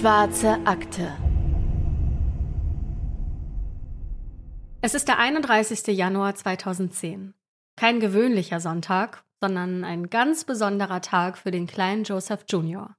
[0.00, 1.14] Schwarze Akte.
[4.80, 5.88] Es ist der 31.
[5.88, 7.34] Januar 2010.
[7.76, 12.96] Kein gewöhnlicher Sonntag, sondern ein ganz besonderer Tag für den kleinen Joseph Jr.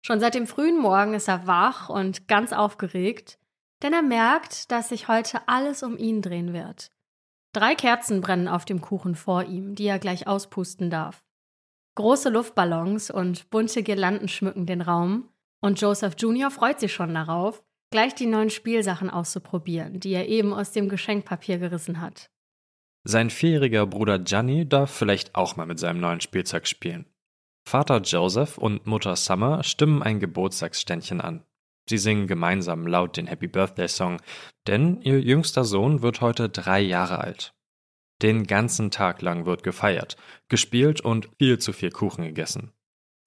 [0.00, 3.38] Schon seit dem frühen Morgen ist er wach und ganz aufgeregt,
[3.82, 6.90] denn er merkt, dass sich heute alles um ihn drehen wird.
[7.52, 11.22] Drei Kerzen brennen auf dem Kuchen vor ihm, die er gleich auspusten darf.
[11.96, 15.28] Große Luftballons und bunte Girlanden schmücken den Raum,
[15.60, 16.50] und Joseph Jr.
[16.50, 21.58] freut sich schon darauf, gleich die neuen Spielsachen auszuprobieren, die er eben aus dem Geschenkpapier
[21.58, 22.30] gerissen hat.
[23.04, 27.06] Sein vierjähriger Bruder Gianni darf vielleicht auch mal mit seinem neuen Spielzeug spielen.
[27.66, 31.44] Vater Joseph und Mutter Summer stimmen ein Geburtstagsständchen an.
[31.88, 34.20] Sie singen gemeinsam laut den Happy Birthday Song,
[34.66, 37.54] denn ihr jüngster Sohn wird heute drei Jahre alt.
[38.20, 40.16] Den ganzen Tag lang wird gefeiert,
[40.48, 42.72] gespielt und viel zu viel Kuchen gegessen.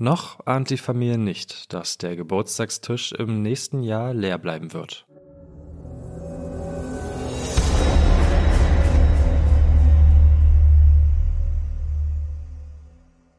[0.02, 5.05] Noch ahnt die Familie nicht, dass der Geburtstagstisch im nächsten Jahr leer bleiben wird.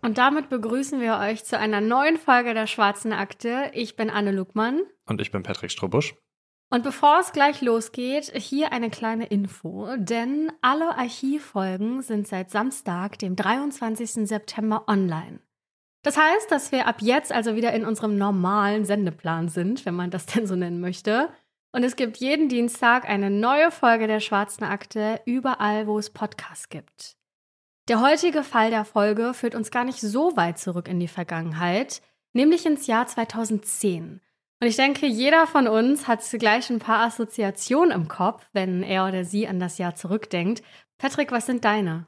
[0.02, 3.72] Und damit begrüßen wir euch zu einer neuen Folge der Schwarzen Akte.
[3.74, 4.82] Ich bin Anne Luckmann.
[5.08, 6.14] Und ich bin Patrick Strobusch.
[6.70, 13.18] Und bevor es gleich losgeht, hier eine kleine Info, denn alle Archivfolgen sind seit Samstag,
[13.18, 14.28] dem 23.
[14.28, 15.40] September online.
[16.02, 20.10] Das heißt, dass wir ab jetzt also wieder in unserem normalen Sendeplan sind, wenn man
[20.10, 21.30] das denn so nennen möchte.
[21.72, 26.68] Und es gibt jeden Dienstag eine neue Folge der Schwarzen Akte, überall, wo es Podcasts
[26.68, 27.16] gibt.
[27.88, 32.02] Der heutige Fall der Folge führt uns gar nicht so weit zurück in die Vergangenheit,
[32.32, 34.20] nämlich ins Jahr 2010.
[34.60, 39.08] Und ich denke, jeder von uns hat gleich ein paar Assoziationen im Kopf, wenn er
[39.08, 40.62] oder sie an das Jahr zurückdenkt.
[40.98, 42.06] Patrick, was sind deine?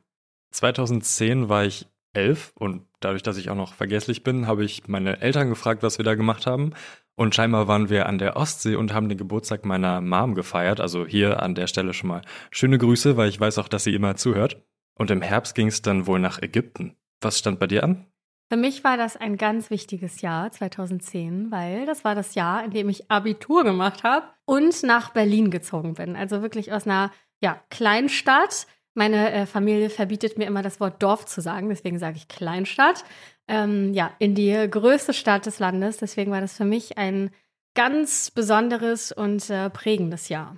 [0.52, 5.20] 2010 war ich elf und dadurch, dass ich auch noch vergesslich bin, habe ich meine
[5.20, 6.72] Eltern gefragt, was wir da gemacht haben.
[7.16, 10.80] Und scheinbar waren wir an der Ostsee und haben den Geburtstag meiner Mom gefeiert.
[10.80, 13.94] Also hier an der Stelle schon mal schöne Grüße, weil ich weiß auch, dass sie
[13.94, 14.64] immer zuhört.
[14.96, 16.96] Und im Herbst ging es dann wohl nach Ägypten.
[17.20, 18.06] Was stand bei dir an?
[18.50, 22.70] Für mich war das ein ganz wichtiges Jahr 2010, weil das war das Jahr, in
[22.70, 26.14] dem ich Abitur gemacht habe und nach Berlin gezogen bin.
[26.14, 27.10] Also wirklich aus einer
[27.40, 32.16] ja, Kleinstadt meine äh, Familie verbietet mir immer das Wort Dorf zu sagen, deswegen sage
[32.16, 33.04] ich Kleinstadt.
[33.46, 35.98] Ähm, ja, in die größte Stadt des Landes.
[35.98, 37.30] Deswegen war das für mich ein
[37.74, 40.56] ganz besonderes und äh, prägendes Jahr.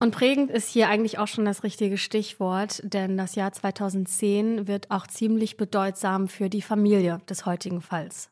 [0.00, 4.90] Und prägend ist hier eigentlich auch schon das richtige Stichwort, denn das Jahr 2010 wird
[4.90, 8.30] auch ziemlich bedeutsam für die Familie des heutigen Falls.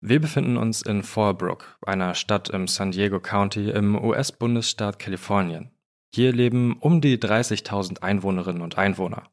[0.00, 5.70] Wir befinden uns in Fallbrook, einer Stadt im San Diego County im US-Bundesstaat Kalifornien.
[6.14, 9.30] Hier leben um die 30.000 Einwohnerinnen und Einwohner.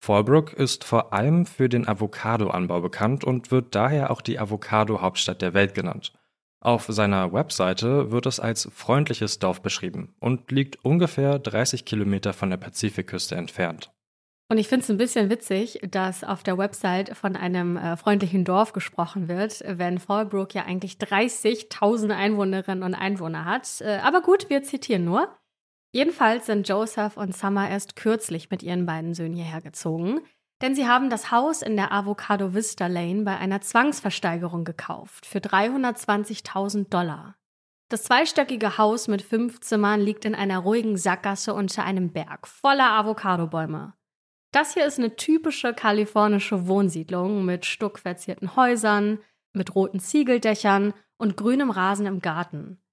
[0.00, 5.54] Fallbrook ist vor allem für den Avocadoanbau bekannt und wird daher auch die Avocado-Hauptstadt der
[5.54, 6.12] Welt genannt.
[6.60, 12.50] Auf seiner Webseite wird es als freundliches Dorf beschrieben und liegt ungefähr 30 Kilometer von
[12.50, 13.92] der Pazifikküste entfernt.
[14.50, 18.44] Und ich finde es ein bisschen witzig, dass auf der Website von einem äh, freundlichen
[18.44, 23.80] Dorf gesprochen wird, wenn Fallbrook ja eigentlich 30.000 Einwohnerinnen und Einwohner hat.
[23.80, 25.28] Äh, aber gut, wir zitieren nur.
[25.94, 30.22] Jedenfalls sind Joseph und Summer erst kürzlich mit ihren beiden Söhnen hierher gezogen,
[30.60, 35.38] denn sie haben das Haus in der Avocado Vista Lane bei einer Zwangsversteigerung gekauft für
[35.38, 37.36] 320.000 Dollar.
[37.90, 42.90] Das zweistöckige Haus mit fünf Zimmern liegt in einer ruhigen Sackgasse unter einem Berg voller
[42.90, 43.94] Avocadobäume.
[44.50, 49.20] Das hier ist eine typische kalifornische Wohnsiedlung mit stuckverzierten Häusern,
[49.52, 52.83] mit roten Ziegeldächern und grünem Rasen im Garten.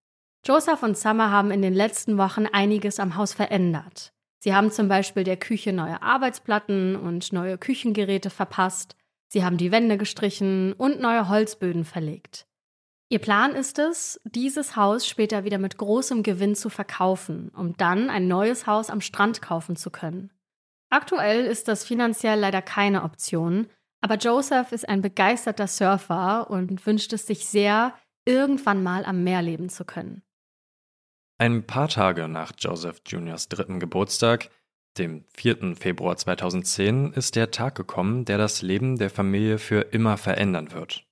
[0.44, 4.12] Joseph und Summer haben in den letzten Wochen einiges am Haus verändert.
[4.40, 8.96] Sie haben zum Beispiel der Küche neue Arbeitsplatten und neue Küchengeräte verpasst.
[9.28, 12.47] Sie haben die Wände gestrichen und neue Holzböden verlegt.
[13.09, 18.10] Ihr Plan ist es, dieses Haus später wieder mit großem Gewinn zu verkaufen, um dann
[18.10, 20.31] ein neues Haus am Strand kaufen zu können.
[20.89, 23.68] Aktuell ist das finanziell leider keine Option,
[24.01, 27.94] aber Joseph ist ein begeisterter Surfer und wünscht es sich sehr,
[28.25, 30.24] irgendwann mal am Meer leben zu können.
[31.41, 34.51] Ein paar Tage nach Joseph Juniors dritten Geburtstag,
[34.99, 35.75] dem 4.
[35.75, 41.03] Februar 2010, ist der Tag gekommen, der das Leben der Familie für immer verändern wird.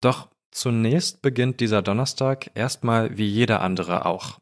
[0.00, 4.40] Doch zunächst beginnt dieser Donnerstag erstmal wie jeder andere auch.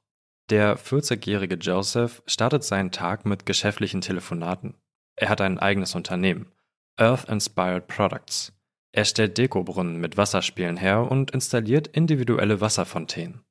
[0.49, 4.77] Der 40-jährige Joseph startet seinen Tag mit geschäftlichen Telefonaten.
[5.15, 6.51] Er hat ein eigenes Unternehmen,
[6.97, 8.55] Earth Inspired Products.
[8.93, 13.45] Er stellt Dekobrunnen mit Wasserspielen her und installiert individuelle Wasserfontänen.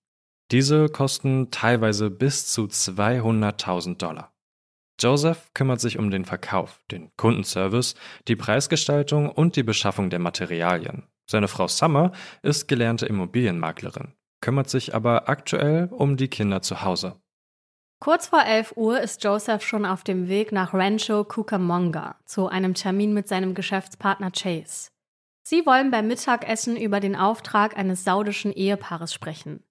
[0.52, 4.34] Diese kosten teilweise bis zu 200.000 Dollar.
[5.00, 7.96] Joseph kümmert sich um den Verkauf, den Kundenservice,
[8.28, 11.04] die Preisgestaltung und die Beschaffung der Materialien.
[11.30, 14.14] Seine Frau Summer ist gelernte Immobilienmaklerin.
[14.40, 17.20] kümmert sich aber aktuell um die Kinder zu Hause.
[18.00, 22.76] Kurz vor 11 Uhr ist Joseph schon auf dem Weg nach Rancho Cucamonga zu einem
[22.76, 24.92] Termin mit seinem Geschäftspartner Chase.
[25.44, 29.64] Sie wollen beim Mittagessen über den Auftrag eines saudischen Ehepaares sprechen.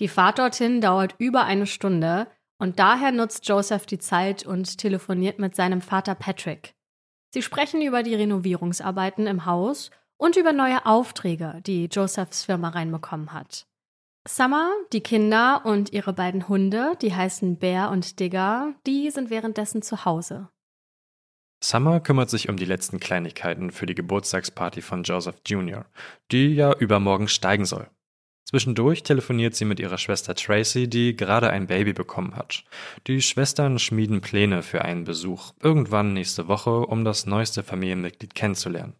[0.00, 2.28] Die Fahrt dorthin dauert über eine Stunde
[2.58, 6.74] und daher nutzt Joseph die Zeit und telefoniert mit seinem Vater Patrick.
[7.34, 13.32] Sie sprechen über die Renovierungsarbeiten im Haus und über neue Aufträge, die Josephs Firma reinbekommen
[13.32, 13.66] hat.
[14.26, 19.82] Summer, die Kinder und ihre beiden Hunde, die heißen Bear und Digger, die sind währenddessen
[19.82, 20.48] zu Hause.
[21.62, 25.86] Summer kümmert sich um die letzten Kleinigkeiten für die Geburtstagsparty von Joseph Jr.,
[26.30, 27.90] die ja übermorgen steigen soll.
[28.48, 32.64] Zwischendurch telefoniert sie mit ihrer Schwester Tracy, die gerade ein Baby bekommen hat.
[33.06, 38.94] Die Schwestern schmieden Pläne für einen Besuch irgendwann nächste Woche, um das neueste Familienmitglied kennenzulernen.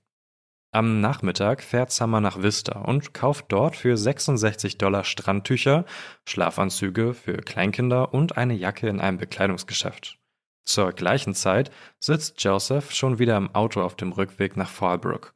[0.71, 5.87] Am Nachmittag fährt Summer nach Vista und kauft dort für 66 Dollar Strandtücher,
[6.27, 10.19] Schlafanzüge für Kleinkinder und eine Jacke in einem Bekleidungsgeschäft.
[10.67, 15.33] Zur gleichen Zeit sitzt Joseph schon wieder im Auto auf dem Rückweg nach Fallbrook.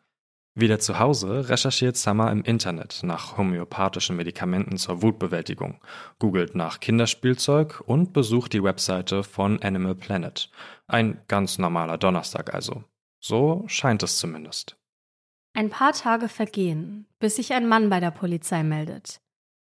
[0.54, 5.80] Wieder zu Hause recherchiert Summer im Internet nach homöopathischen Medikamenten zur Wutbewältigung,
[6.18, 10.50] googelt nach Kinderspielzeug und besucht die Webseite von Animal Planet.
[10.86, 12.84] Ein ganz normaler Donnerstag also.
[13.18, 14.76] So scheint es zumindest.
[15.54, 19.22] Ein paar Tage vergehen, bis sich ein Mann bei der Polizei meldet.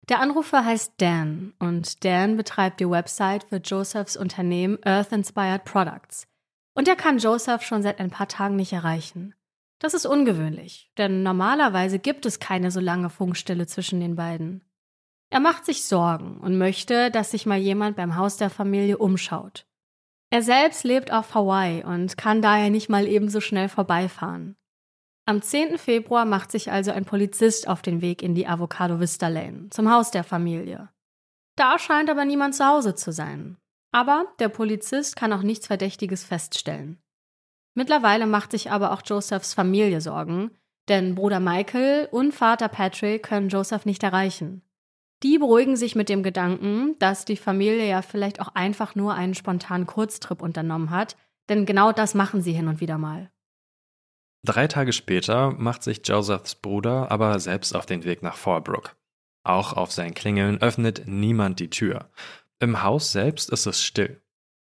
[0.09, 6.27] Der Anrufer heißt Dan und Dan betreibt die Website für Josephs Unternehmen Earth Inspired Products.
[6.73, 9.33] Und er kann Joseph schon seit ein paar Tagen nicht erreichen.
[9.79, 14.63] Das ist ungewöhnlich, denn normalerweise gibt es keine so lange Funkstille zwischen den beiden.
[15.29, 19.65] Er macht sich Sorgen und möchte, dass sich mal jemand beim Haus der Familie umschaut.
[20.29, 24.55] Er selbst lebt auf Hawaii und kann daher nicht mal ebenso schnell vorbeifahren.
[25.27, 25.77] Am 10.
[25.77, 29.91] Februar macht sich also ein Polizist auf den Weg in die Avocado Vista Lane, zum
[29.91, 30.89] Haus der Familie.
[31.55, 33.57] Da scheint aber niemand zu Hause zu sein.
[33.91, 37.01] Aber der Polizist kann auch nichts Verdächtiges feststellen.
[37.75, 40.51] Mittlerweile macht sich aber auch Josephs Familie Sorgen,
[40.87, 44.61] denn Bruder Michael und Vater Patrick können Joseph nicht erreichen.
[45.23, 49.33] Die beruhigen sich mit dem Gedanken, dass die Familie ja vielleicht auch einfach nur einen
[49.33, 51.17] spontanen Kurztrip unternommen hat,
[51.49, 53.29] denn genau das machen sie hin und wieder mal.
[54.43, 58.95] Drei Tage später macht sich Josephs Bruder aber selbst auf den Weg nach Fallbrook.
[59.43, 62.09] Auch auf sein Klingeln öffnet niemand die Tür.
[62.59, 64.21] Im Haus selbst ist es still.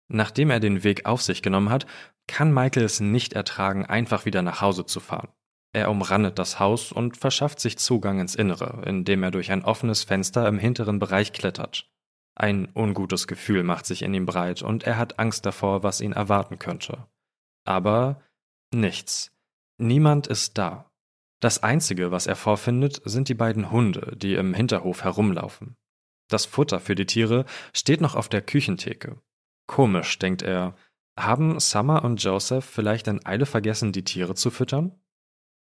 [0.09, 1.85] Nachdem er den Weg auf sich genommen hat,
[2.27, 5.29] kann Michael es nicht ertragen, einfach wieder nach Hause zu fahren.
[5.71, 10.03] Er umrandet das Haus und verschafft sich Zugang ins Innere, indem er durch ein offenes
[10.03, 11.89] Fenster im hinteren Bereich klettert.
[12.35, 16.13] Ein ungutes Gefühl macht sich in ihm breit und er hat Angst davor, was ihn
[16.13, 17.07] erwarten könnte.
[17.65, 18.21] Aber
[18.73, 19.31] nichts.
[19.77, 20.89] Niemand ist da.
[21.39, 25.75] Das Einzige, was er vorfindet, sind die beiden Hunde, die im Hinterhof herumlaufen.
[26.29, 29.21] Das Futter für die Tiere steht noch auf der Küchentheke.
[29.69, 30.73] Komisch, denkt er.
[31.15, 34.99] Haben Summer und Joseph vielleicht in Eile vergessen, die Tiere zu füttern?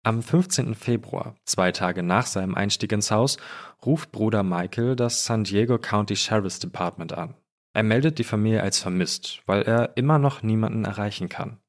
[0.02, 0.76] Am 15.
[0.76, 3.36] Februar, zwei Tage nach seinem Einstieg ins Haus,
[3.86, 7.36] ruft Bruder Michael das San Diego County Sheriff's Department an.
[7.74, 11.60] Er meldet die Familie als vermisst, weil er immer noch niemanden erreichen kann.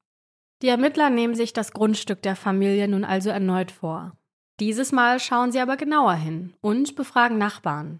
[0.61, 4.15] Die Ermittler nehmen sich das Grundstück der Familie nun also erneut vor.
[4.61, 7.99] Dieses Mal schauen sie aber genauer hin und befragen Nachbarn.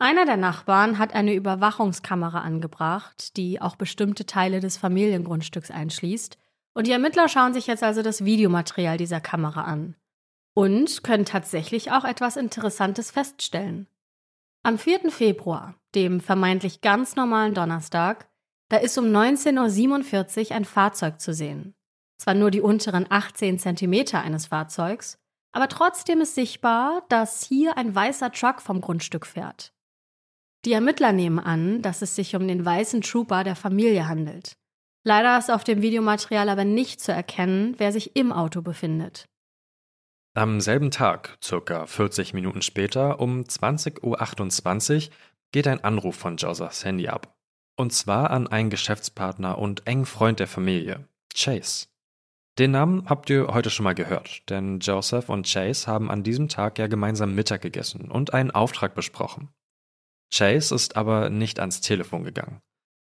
[0.00, 6.36] Einer der Nachbarn hat eine Überwachungskamera angebracht, die auch bestimmte Teile des Familiengrundstücks einschließt,
[6.72, 9.94] und die Ermittler schauen sich jetzt also das Videomaterial dieser Kamera an
[10.54, 13.86] und können tatsächlich auch etwas Interessantes feststellen.
[14.64, 15.10] Am 4.
[15.10, 18.28] Februar, dem vermeintlich ganz normalen Donnerstag,
[18.68, 21.74] da ist um 19.47 Uhr ein Fahrzeug zu sehen
[22.20, 25.18] zwar nur die unteren 18 Zentimeter eines Fahrzeugs,
[25.52, 29.72] aber trotzdem ist sichtbar, dass hier ein weißer Truck vom Grundstück fährt.
[30.64, 34.56] Die Ermittler nehmen an, dass es sich um den weißen Trooper der Familie handelt.
[35.04, 39.26] Leider ist auf dem Videomaterial aber nicht zu erkennen, wer sich im Auto befindet.
[40.34, 45.14] Am selben Tag, circa 40 Minuten später, um 20.28 Uhr,
[45.52, 47.34] geht ein Anruf von Josephs Handy ab.
[47.76, 51.86] Und zwar an einen Geschäftspartner und engen Freund der Familie, Chase.
[52.58, 56.48] Den Namen habt ihr heute schon mal gehört, denn Joseph und Chase haben an diesem
[56.48, 59.48] Tag ja gemeinsam Mittag gegessen und einen Auftrag besprochen.
[60.32, 62.60] Chase ist aber nicht ans Telefon gegangen.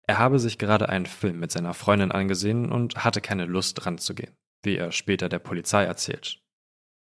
[0.07, 3.97] Er habe sich gerade einen Film mit seiner Freundin angesehen und hatte keine Lust dran
[3.97, 6.41] zu gehen, wie er später der Polizei erzählt.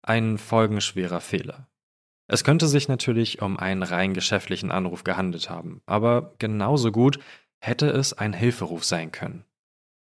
[0.02, 1.68] Ein folgenschwerer Fehler.
[2.26, 7.18] Es könnte sich natürlich um einen rein geschäftlichen Anruf gehandelt haben, aber genauso gut
[7.61, 9.44] hätte es ein Hilferuf sein können.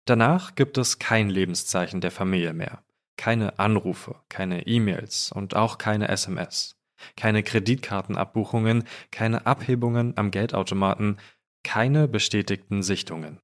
[0.04, 2.82] Danach gibt es kein Lebenszeichen der Familie mehr,
[3.16, 6.77] keine Anrufe, keine E-Mails und auch keine SMS.
[7.16, 11.18] Keine Kreditkartenabbuchungen, keine Abhebungen am Geldautomaten,
[11.64, 13.40] keine bestätigten Sichtungen.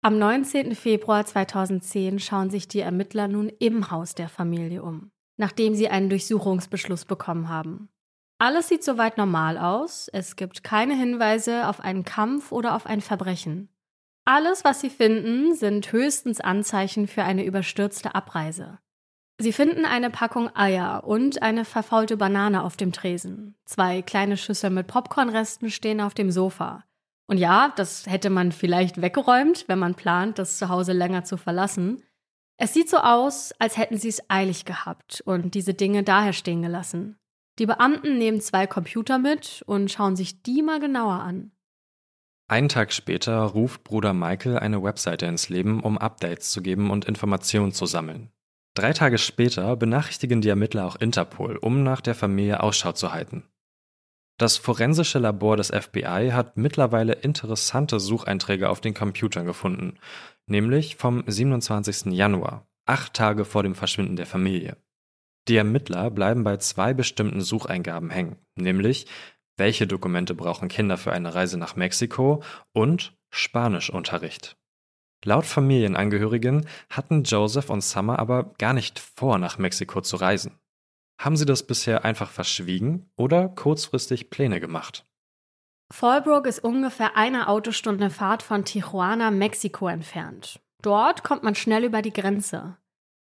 [0.00, 0.76] Am 19.
[0.76, 6.08] Februar 2010 schauen sich die Ermittler nun im Haus der Familie um, nachdem sie einen
[6.08, 7.88] Durchsuchungsbeschluss bekommen haben.
[8.38, 13.00] Alles sieht soweit normal aus, es gibt keine Hinweise auf einen Kampf oder auf ein
[13.00, 13.68] Verbrechen.
[14.24, 18.78] Alles, was sie finden, sind höchstens Anzeichen für eine überstürzte Abreise.
[19.40, 23.54] Sie finden eine Packung Eier und eine verfaulte Banane auf dem Tresen.
[23.64, 26.84] Zwei kleine Schüsseln mit Popcornresten stehen auf dem Sofa.
[27.28, 32.02] Und ja, das hätte man vielleicht weggeräumt, wenn man plant, das Zuhause länger zu verlassen.
[32.56, 36.62] Es sieht so aus, als hätten sie es eilig gehabt und diese Dinge daher stehen
[36.62, 37.16] gelassen.
[37.60, 41.52] Die Beamten nehmen zwei Computer mit und schauen sich die mal genauer an.
[42.48, 47.04] Einen Tag später ruft Bruder Michael eine Webseite ins Leben, um Updates zu geben und
[47.04, 48.32] Informationen zu sammeln.
[48.78, 53.42] Drei Tage später benachrichtigen die Ermittler auch Interpol, um nach der Familie Ausschau zu halten.
[54.38, 59.98] Das forensische Labor des FBI hat mittlerweile interessante Sucheinträge auf den Computern gefunden,
[60.46, 62.12] nämlich vom 27.
[62.12, 64.76] Januar, acht Tage vor dem Verschwinden der Familie.
[65.48, 69.08] Die Ermittler bleiben bei zwei bestimmten Sucheingaben hängen, nämlich
[69.56, 74.57] welche Dokumente brauchen Kinder für eine Reise nach Mexiko und Spanischunterricht.
[75.24, 80.58] Laut Familienangehörigen hatten Joseph und Summer aber gar nicht vor, nach Mexiko zu reisen.
[81.20, 85.04] Haben sie das bisher einfach verschwiegen oder kurzfristig Pläne gemacht?
[85.92, 90.60] Fallbrook ist ungefähr eine Autostunde Fahrt von Tijuana, Mexiko entfernt.
[90.82, 92.76] Dort kommt man schnell über die Grenze.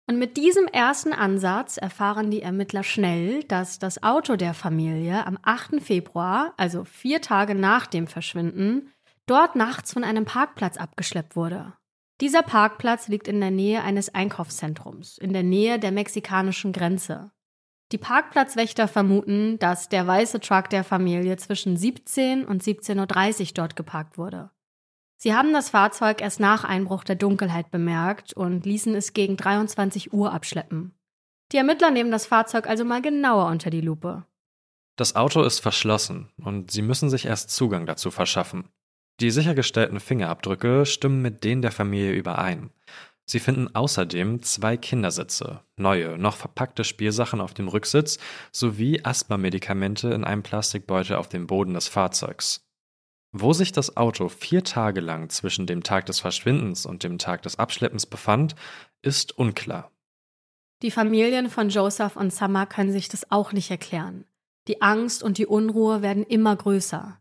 [0.07, 5.39] Und mit diesem ersten Ansatz erfahren die Ermittler schnell, dass das Auto der Familie am
[5.43, 5.83] 8.
[5.83, 8.93] Februar, also vier Tage nach dem Verschwinden,
[9.27, 11.75] dort nachts von einem Parkplatz abgeschleppt wurde.
[12.21, 17.33] Dieser Parkplatz liegt in der Nähe eines Einkaufszentrums, in der Nähe der mexikanischen Grenze.
[17.93, 23.77] Die Parkplatzwächter vermuten, dass der weiße Truck der Familie zwischen 17 und 17.30 Uhr dort
[23.77, 24.51] geparkt wurde.
[25.17, 30.13] Sie haben das Fahrzeug erst nach Einbruch der Dunkelheit bemerkt und ließen es gegen 23
[30.13, 30.95] Uhr abschleppen.
[31.53, 34.25] Die Ermittler nehmen das Fahrzeug also mal genauer unter die Lupe.
[34.97, 38.69] Das Auto ist verschlossen und sie müssen sich erst Zugang dazu verschaffen.
[39.21, 42.71] Die sichergestellten Fingerabdrücke stimmen mit denen der Familie überein.
[43.27, 48.19] Sie finden außerdem zwei Kindersitze, neue, noch verpackte Spielsachen auf dem Rücksitz
[48.53, 52.67] sowie Asthma-Medikamente in einem Plastikbeutel auf dem Boden des Fahrzeugs.
[53.33, 57.43] Wo sich das Auto vier Tage lang zwischen dem Tag des Verschwindens und dem Tag
[57.43, 58.55] des Abschleppens befand,
[59.01, 59.91] ist unklar.
[60.83, 64.27] Die Familien von Joseph und Summer können sich das auch nicht erklären.
[64.69, 67.19] Die Angst und die Unruhe werden immer größer.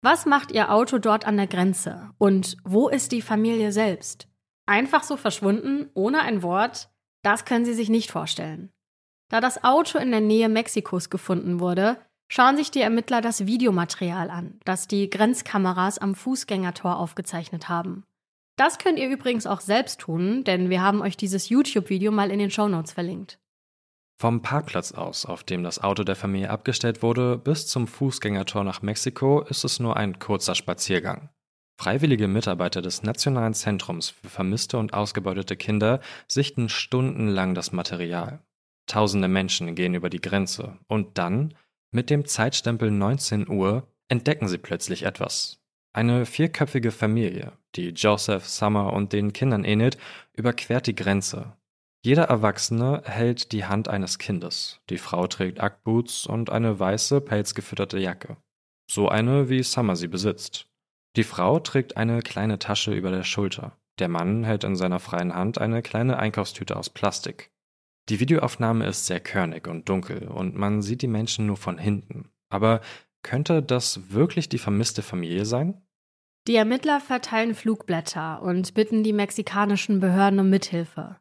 [0.00, 2.10] Was macht ihr Auto dort an der Grenze?
[2.18, 4.28] Und wo ist die Familie selbst?
[4.64, 6.88] Einfach so verschwunden, ohne ein Wort?
[7.22, 8.70] Das können sie sich nicht vorstellen.
[9.28, 14.30] Da das Auto in der Nähe Mexikos gefunden wurde, schauen sich die Ermittler das Videomaterial
[14.30, 18.04] an, das die Grenzkameras am Fußgängertor aufgezeichnet haben.
[18.56, 22.38] Das könnt ihr übrigens auch selbst tun, denn wir haben euch dieses YouTube-Video mal in
[22.38, 23.38] den Shownotes verlinkt.
[24.20, 28.82] Vom Parkplatz aus, auf dem das Auto der Familie abgestellt wurde, bis zum Fußgängertor nach
[28.82, 31.28] Mexiko ist es nur ein kurzer Spaziergang.
[31.80, 38.40] Freiwillige Mitarbeiter des Nationalen Zentrums für vermisste und ausgebeutete Kinder sichten stundenlang das Material.
[38.88, 41.54] Tausende Menschen gehen über die Grenze und dann
[41.92, 45.60] mit dem Zeitstempel 19 Uhr entdecken sie plötzlich etwas.
[45.92, 49.96] Eine vierköpfige Familie, die Joseph, Summer und den Kindern ähnelt,
[50.34, 51.56] überquert die Grenze.
[52.04, 54.80] Jeder Erwachsene hält die Hand eines Kindes.
[54.88, 58.36] Die Frau trägt Ackboots und eine weiße, pelzgefütterte Jacke.
[58.90, 60.68] So eine, wie Summer sie besitzt.
[61.16, 63.76] Die Frau trägt eine kleine Tasche über der Schulter.
[63.98, 67.50] Der Mann hält in seiner freien Hand eine kleine Einkaufstüte aus Plastik.
[68.08, 72.30] Die Videoaufnahme ist sehr körnig und dunkel und man sieht die Menschen nur von hinten.
[72.48, 72.80] Aber
[73.22, 75.82] könnte das wirklich die vermisste Familie sein?
[76.46, 81.16] Die Ermittler verteilen Flugblätter und bitten die mexikanischen Behörden um Mithilfe.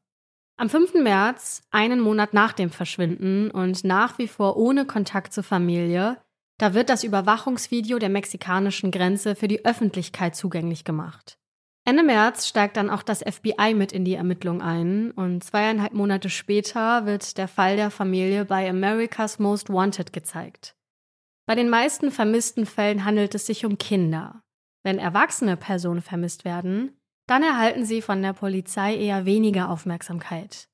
[0.60, 0.96] Am 5.
[0.96, 6.18] März, einen Monat nach dem Verschwinden und nach wie vor ohne Kontakt zur Familie,
[6.58, 11.38] da wird das Überwachungsvideo der mexikanischen Grenze für die Öffentlichkeit zugänglich gemacht.
[11.86, 16.32] Ende März steigt dann auch das FBI mit in die Ermittlung ein und zweieinhalb Monate
[16.32, 20.76] später wird der Fall der Familie bei America's Most Wanted gezeigt.
[21.46, 24.42] Bei den meisten vermissten Fällen handelt es sich um Kinder.
[24.84, 30.68] Wenn erwachsene Personen vermisst werden, dann erhalten sie von der Polizei eher weniger Aufmerksamkeit.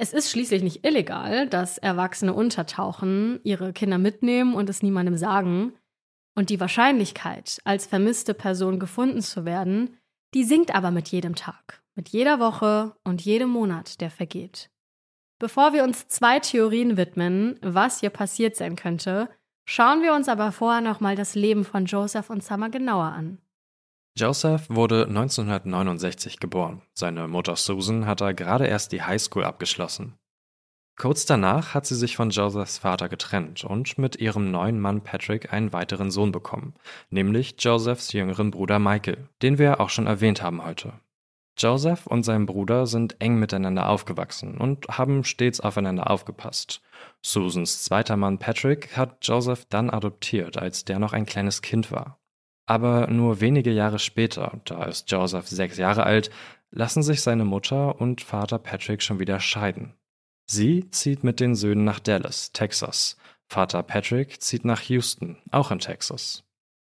[0.00, 5.72] Es ist schließlich nicht illegal, dass Erwachsene untertauchen, ihre Kinder mitnehmen und es niemandem sagen.
[6.36, 9.96] Und die Wahrscheinlichkeit, als vermisste Person gefunden zu werden,
[10.34, 14.70] die sinkt aber mit jedem Tag, mit jeder Woche und jedem Monat, der vergeht.
[15.40, 19.28] Bevor wir uns zwei Theorien widmen, was hier passiert sein könnte,
[19.64, 23.38] schauen wir uns aber vorher nochmal das Leben von Joseph und Summer genauer an.
[24.18, 26.82] Joseph wurde 1969 geboren.
[26.92, 30.18] Seine Mutter Susan hatte gerade erst die Highschool abgeschlossen.
[30.96, 35.52] Kurz danach hat sie sich von Josephs Vater getrennt und mit ihrem neuen Mann Patrick
[35.52, 36.74] einen weiteren Sohn bekommen,
[37.10, 40.94] nämlich Josephs jüngeren Bruder Michael, den wir auch schon erwähnt haben heute.
[41.56, 46.82] Joseph und sein Bruder sind eng miteinander aufgewachsen und haben stets aufeinander aufgepasst.
[47.22, 52.18] Susans zweiter Mann Patrick hat Joseph dann adoptiert, als der noch ein kleines Kind war.
[52.68, 56.28] Aber nur wenige Jahre später, da ist Joseph sechs Jahre alt,
[56.70, 59.94] lassen sich seine Mutter und Vater Patrick schon wieder scheiden.
[60.44, 63.16] Sie zieht mit den Söhnen nach Dallas, Texas.
[63.46, 66.44] Vater Patrick zieht nach Houston, auch in Texas.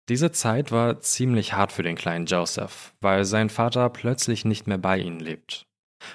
[0.09, 4.79] Diese Zeit war ziemlich hart für den kleinen Joseph, weil sein Vater plötzlich nicht mehr
[4.79, 5.69] bei ihnen lebt.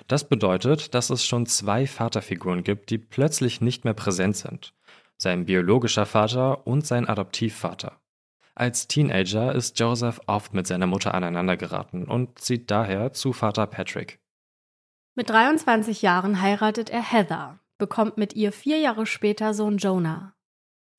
[0.08, 4.74] Das bedeutet, dass es schon zwei Vaterfiguren gibt, die plötzlich nicht mehr präsent sind.
[5.18, 8.02] Sein biologischer Vater und sein Adoptivvater.
[8.58, 14.20] Als Teenager ist Joseph oft mit seiner Mutter aneinandergeraten und zieht daher zu Vater Patrick.
[15.16, 20.34] Mit 23 Jahren heiratet er Heather, bekommt mit ihr vier Jahre später Sohn Jonah.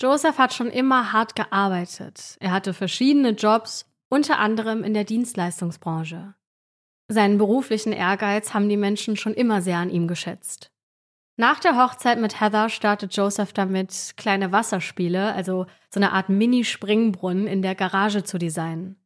[0.01, 2.37] Joseph hat schon immer hart gearbeitet.
[2.41, 6.35] Er hatte verschiedene Jobs, unter anderem in der Dienstleistungsbranche.
[7.09, 10.73] Seinen beruflichen Ehrgeiz haben die Menschen schon immer sehr an ihm geschätzt.
[11.39, 17.47] Nach der Hochzeit mit Heather startet Joseph damit, kleine Wasserspiele, also so eine Art Mini-Springbrunnen
[17.47, 18.97] in der Garage zu designen.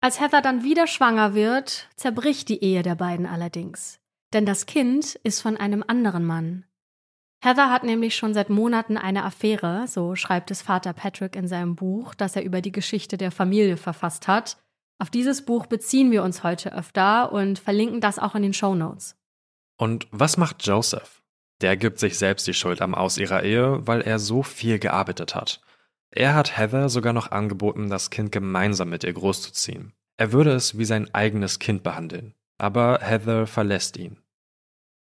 [0.00, 4.00] Als Heather dann wieder schwanger wird, zerbricht die Ehe der beiden allerdings.
[4.32, 6.64] Denn das Kind ist von einem anderen Mann.
[7.44, 11.76] Heather hat nämlich schon seit Monaten eine Affäre, so schreibt es Vater Patrick in seinem
[11.76, 14.56] Buch, das er über die Geschichte der Familie verfasst hat.
[14.98, 18.74] Auf dieses Buch beziehen wir uns heute öfter und verlinken das auch in den Show
[18.74, 19.16] Notes.
[19.76, 21.21] Und was macht Joseph?
[21.62, 25.36] Der gibt sich selbst die Schuld am Aus ihrer Ehe, weil er so viel gearbeitet
[25.36, 25.60] hat.
[26.10, 29.92] Er hat Heather sogar noch angeboten, das Kind gemeinsam mit ihr großzuziehen.
[30.16, 32.34] Er würde es wie sein eigenes Kind behandeln.
[32.58, 34.18] Aber Heather verlässt ihn.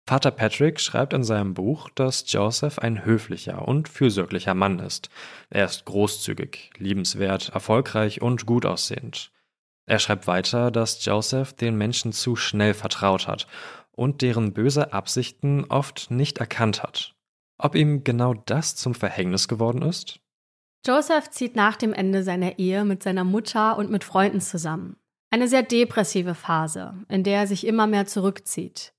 [0.07, 5.09] Vater Patrick schreibt in seinem Buch, dass Joseph ein höflicher und fürsorglicher Mann ist.
[5.51, 9.31] Er ist großzügig, liebenswert, erfolgreich und gut aussehend.
[9.87, 13.46] Er schreibt weiter, dass Joseph den Menschen zu schnell vertraut hat
[14.00, 17.14] und deren böse Absichten oft nicht erkannt hat.
[17.58, 20.20] Ob ihm genau das zum Verhängnis geworden ist?
[20.86, 24.96] Joseph zieht nach dem Ende seiner Ehe mit seiner Mutter und mit Freunden zusammen.
[25.30, 28.94] Eine sehr depressive Phase, in der er sich immer mehr zurückzieht.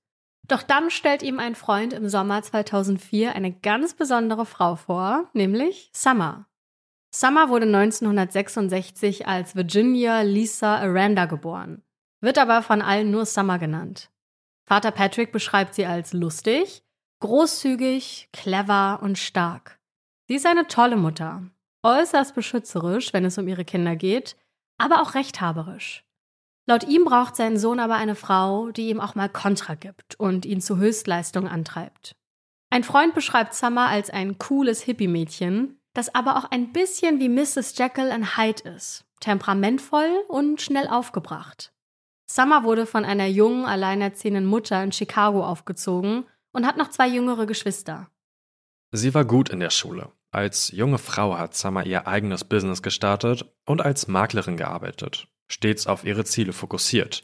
[0.46, 5.90] Doch dann stellt ihm ein Freund im Sommer 2004 eine ganz besondere Frau vor, nämlich
[5.92, 6.46] Summer.
[7.12, 11.82] Summer wurde 1966 als Virginia Lisa Aranda geboren,
[12.20, 14.11] wird aber von allen nur Summer genannt.
[14.72, 16.82] Vater Patrick beschreibt sie als lustig,
[17.20, 19.78] großzügig, clever und stark.
[20.28, 21.42] Sie ist eine tolle Mutter,
[21.82, 24.34] äußerst beschützerisch, wenn es um ihre Kinder geht,
[24.78, 26.06] aber auch rechthaberisch.
[26.66, 30.46] Laut ihm braucht sein Sohn aber eine Frau, die ihm auch mal Kontra gibt und
[30.46, 32.16] ihn zu Höchstleistung antreibt.
[32.70, 37.76] Ein Freund beschreibt Summer als ein cooles Hippie-Mädchen, das aber auch ein bisschen wie Mrs.
[37.76, 41.74] Jekyll and Hyde ist, temperamentvoll und schnell aufgebracht.
[42.26, 47.46] Summer wurde von einer jungen, alleinerziehenden Mutter in Chicago aufgezogen und hat noch zwei jüngere
[47.46, 48.08] Geschwister.
[48.90, 50.12] Sie war gut in der Schule.
[50.30, 56.04] Als junge Frau hat Summer ihr eigenes Business gestartet und als Maklerin gearbeitet stets auf
[56.04, 57.22] ihre Ziele fokussiert.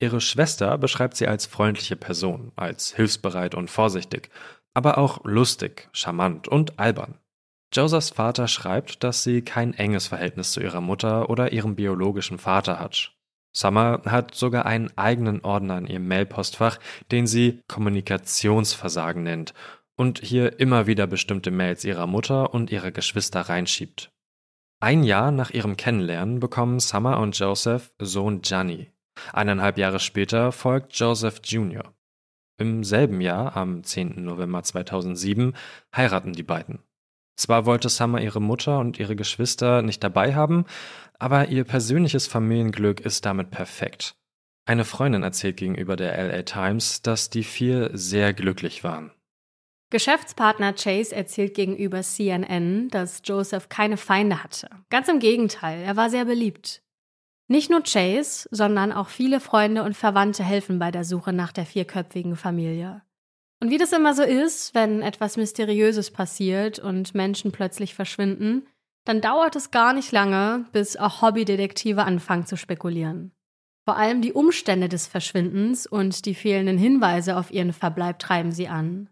[0.00, 4.30] Ihre Schwester beschreibt sie als freundliche Person, als hilfsbereit und vorsichtig,
[4.72, 7.18] aber auch lustig, charmant und albern.
[7.72, 12.78] Josephs Vater schreibt, dass sie kein enges Verhältnis zu ihrer Mutter oder ihrem biologischen Vater
[12.78, 13.13] hat.
[13.56, 16.78] Summer hat sogar einen eigenen Ordner in ihrem Mailpostfach,
[17.12, 19.54] den sie Kommunikationsversagen nennt
[19.96, 24.10] und hier immer wieder bestimmte Mails ihrer Mutter und ihrer Geschwister reinschiebt.
[24.80, 28.90] Ein Jahr nach ihrem Kennenlernen bekommen Summer und Joseph Sohn Gianni.
[29.32, 31.94] Eineinhalb Jahre später folgt Joseph Jr.
[32.58, 34.24] Im selben Jahr, am 10.
[34.24, 35.54] November 2007,
[35.94, 36.80] heiraten die beiden.
[37.36, 40.66] Zwar wollte Summer ihre Mutter und ihre Geschwister nicht dabei haben,
[41.18, 44.16] aber ihr persönliches Familienglück ist damit perfekt.
[44.66, 49.10] Eine Freundin erzählt gegenüber der LA Times, dass die vier sehr glücklich waren.
[49.90, 54.68] Geschäftspartner Chase erzählt gegenüber CNN, dass Joseph keine Feinde hatte.
[54.90, 56.82] Ganz im Gegenteil, er war sehr beliebt.
[57.46, 61.66] Nicht nur Chase, sondern auch viele Freunde und Verwandte helfen bei der Suche nach der
[61.66, 63.02] vierköpfigen Familie.
[63.60, 68.66] Und wie das immer so ist, wenn etwas Mysteriöses passiert und Menschen plötzlich verschwinden,
[69.04, 73.32] dann dauert es gar nicht lange, bis auch Hobbydetektive anfangen zu spekulieren.
[73.84, 78.68] Vor allem die Umstände des Verschwindens und die fehlenden Hinweise auf ihren Verbleib treiben sie
[78.68, 79.10] an.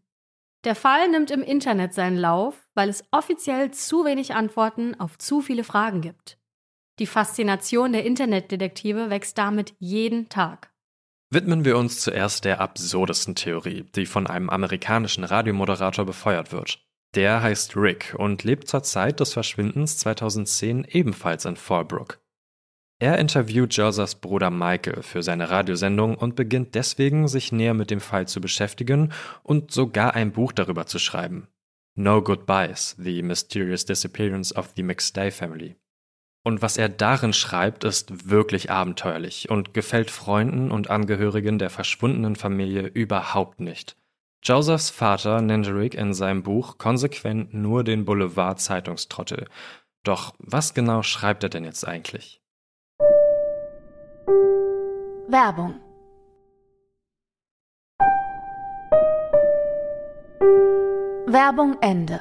[0.65, 5.43] Der Fall nimmt im Internet seinen Lauf, weil es offiziell zu wenig Antworten auf zu
[5.43, 6.39] viele Fragen gibt.
[6.99, 10.72] Die Faszination der Internetdetektive wächst damit jeden Tag.
[11.35, 16.87] Widmen wir uns zuerst der absurdesten Theorie, die von einem amerikanischen Radiomoderator befeuert wird.
[17.15, 22.21] Der heißt Rick und lebt zur Zeit des Verschwindens 2010 ebenfalls in Fallbrook.
[22.99, 28.01] Er interviewt Josephs Bruder Michael für seine Radiosendung und beginnt deswegen, sich näher mit dem
[28.01, 29.11] Fall zu beschäftigen
[29.43, 31.49] und sogar ein Buch darüber zu schreiben.
[31.95, 35.77] No Goodbyes, The Mysterious Disappearance of the McStay Family.
[36.45, 42.35] Und was er darin schreibt, ist wirklich abenteuerlich und gefällt Freunden und Angehörigen der verschwundenen
[42.35, 43.97] Familie überhaupt nicht.
[44.43, 49.47] Josephs Vater nennt Rick in seinem Buch konsequent nur den Boulevard-Zeitungstrottel.
[50.03, 52.41] Doch was genau schreibt er denn jetzt eigentlich?
[55.29, 55.81] Werbung
[61.33, 62.21] Werbung Ende.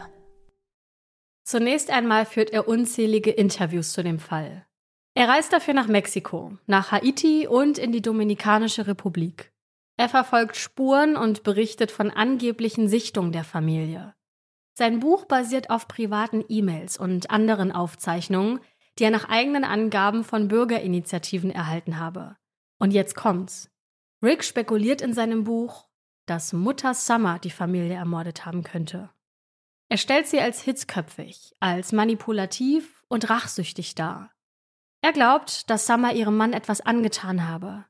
[1.51, 4.65] Zunächst einmal führt er unzählige Interviews zu dem Fall.
[5.15, 9.51] Er reist dafür nach Mexiko, nach Haiti und in die Dominikanische Republik.
[9.97, 14.15] Er verfolgt Spuren und berichtet von angeblichen Sichtungen der Familie.
[14.75, 18.61] Sein Buch basiert auf privaten E-Mails und anderen Aufzeichnungen,
[18.97, 22.37] die er nach eigenen Angaben von Bürgerinitiativen erhalten habe.
[22.79, 23.69] Und jetzt kommt's.
[24.23, 25.89] Rick spekuliert in seinem Buch,
[26.27, 29.09] dass Mutter Summer die Familie ermordet haben könnte.
[29.91, 34.31] Er stellt sie als hitzköpfig, als manipulativ und rachsüchtig dar.
[35.01, 37.83] Er glaubt, dass Summer ihrem Mann etwas angetan habe.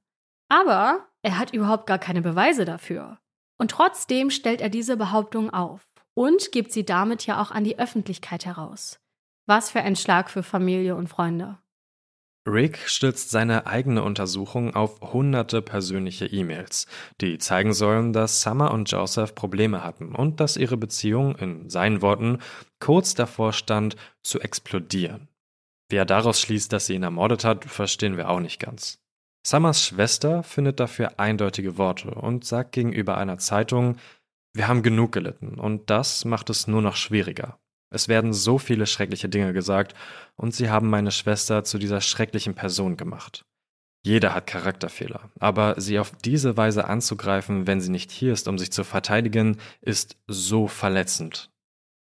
[0.49, 3.19] Aber er hat überhaupt gar keine Beweise dafür.
[3.59, 7.77] Und trotzdem stellt er diese Behauptung auf und gibt sie damit ja auch an die
[7.77, 8.99] Öffentlichkeit heraus.
[9.45, 11.59] Was für ein Schlag für Familie und Freunde.
[12.47, 16.87] Rick stützt seine eigene Untersuchung auf hunderte persönliche E-Mails,
[17.21, 22.01] die zeigen sollen, dass Summer und Joseph Probleme hatten und dass ihre Beziehung, in seinen
[22.01, 22.39] Worten,
[22.79, 25.27] kurz davor stand, zu explodieren.
[25.89, 28.97] Wie er daraus schließt, dass sie ihn ermordet hat, verstehen wir auch nicht ganz.
[29.45, 33.97] Summers Schwester findet dafür eindeutige Worte und sagt gegenüber einer Zeitung,
[34.53, 37.59] wir haben genug gelitten und das macht es nur noch schwieriger.
[37.91, 39.93] Es werden so viele schreckliche Dinge gesagt,
[40.35, 43.45] und sie haben meine Schwester zu dieser schrecklichen Person gemacht.
[44.03, 48.57] Jeder hat Charakterfehler, aber sie auf diese Weise anzugreifen, wenn sie nicht hier ist, um
[48.57, 51.51] sich zu verteidigen, ist so verletzend.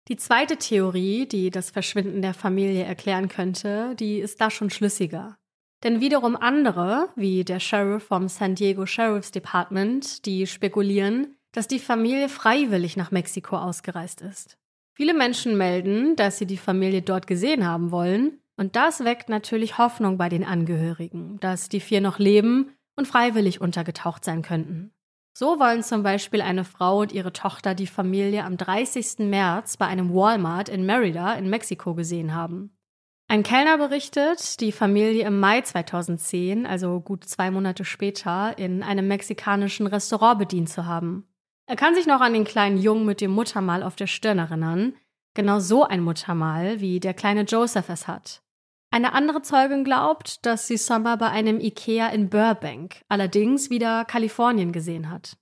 [0.08, 5.36] Die zweite Theorie, die das Verschwinden der Familie erklären könnte, die ist da schon schlüssiger.
[5.84, 11.78] Denn wiederum andere, wie der Sheriff vom San Diego Sheriff's Department, die spekulieren, dass die
[11.78, 14.56] Familie freiwillig nach Mexiko ausgereist ist.
[14.96, 19.76] Viele Menschen melden, dass sie die Familie dort gesehen haben wollen, und das weckt natürlich
[19.76, 24.94] Hoffnung bei den Angehörigen, dass die vier noch leben und freiwillig untergetaucht sein könnten.
[25.34, 29.18] So wollen zum Beispiel eine Frau und ihre Tochter die Familie am 30.
[29.28, 32.74] März bei einem Walmart in Merida in Mexiko gesehen haben.
[33.28, 39.08] Ein Kellner berichtet, die Familie im Mai 2010, also gut zwei Monate später, in einem
[39.08, 41.28] mexikanischen Restaurant bedient zu haben.
[41.66, 44.94] Er kann sich noch an den kleinen Jungen mit dem Muttermal auf der Stirn erinnern.
[45.34, 48.42] Genau so ein Muttermal, wie der kleine Joseph es hat.
[48.92, 54.72] Eine andere Zeugin glaubt, dass sie Summer bei einem Ikea in Burbank, allerdings wieder Kalifornien
[54.72, 55.36] gesehen hat.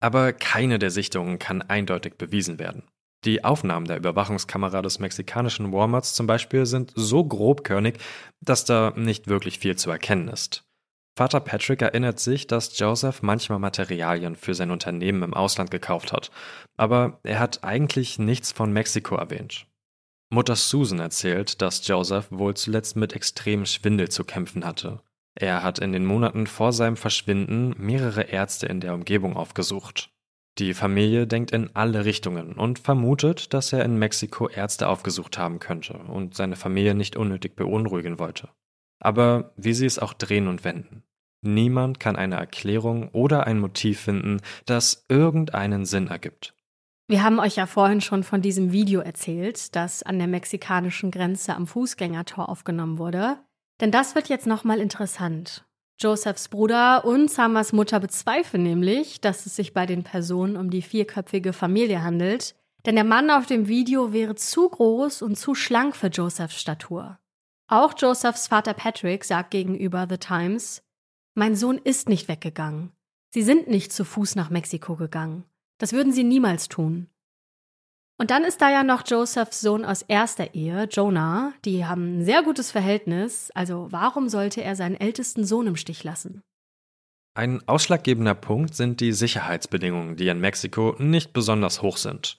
[0.00, 2.84] Aber keine der Sichtungen kann eindeutig bewiesen werden.
[3.26, 7.98] Die Aufnahmen der Überwachungskamera des mexikanischen Walmarts zum Beispiel sind so grobkörnig,
[8.40, 10.64] dass da nicht wirklich viel zu erkennen ist.
[11.20, 16.30] Vater Patrick erinnert sich, dass Joseph manchmal Materialien für sein Unternehmen im Ausland gekauft hat,
[16.78, 19.66] aber er hat eigentlich nichts von Mexiko erwähnt.
[20.30, 25.02] Mutter Susan erzählt, dass Joseph wohl zuletzt mit extremem Schwindel zu kämpfen hatte.
[25.34, 30.08] Er hat in den Monaten vor seinem Verschwinden mehrere Ärzte in der Umgebung aufgesucht.
[30.56, 35.58] Die Familie denkt in alle Richtungen und vermutet, dass er in Mexiko Ärzte aufgesucht haben
[35.58, 38.48] könnte und seine Familie nicht unnötig beunruhigen wollte.
[39.00, 41.04] Aber wie sie es auch drehen und wenden.
[41.42, 46.54] Niemand kann eine Erklärung oder ein Motiv finden, das irgendeinen Sinn ergibt.
[47.08, 51.56] Wir haben euch ja vorhin schon von diesem Video erzählt, das an der mexikanischen Grenze
[51.56, 53.38] am Fußgängertor aufgenommen wurde.
[53.80, 55.64] Denn das wird jetzt nochmal interessant.
[55.98, 60.82] Josephs Bruder und Samas Mutter bezweifeln nämlich, dass es sich bei den Personen um die
[60.82, 62.54] vierköpfige Familie handelt,
[62.86, 67.18] denn der Mann auf dem Video wäre zu groß und zu schlank für Josephs Statur.
[67.68, 70.82] Auch Josephs Vater Patrick sagt gegenüber The Times,
[71.34, 72.92] mein Sohn ist nicht weggegangen.
[73.32, 75.44] Sie sind nicht zu Fuß nach Mexiko gegangen.
[75.78, 77.08] Das würden sie niemals tun.
[78.18, 81.54] Und dann ist da ja noch Josephs Sohn aus erster Ehe, Jonah.
[81.64, 83.50] Die haben ein sehr gutes Verhältnis.
[83.54, 86.42] Also warum sollte er seinen ältesten Sohn im Stich lassen?
[87.34, 92.38] Ein ausschlaggebender Punkt sind die Sicherheitsbedingungen, die in Mexiko nicht besonders hoch sind.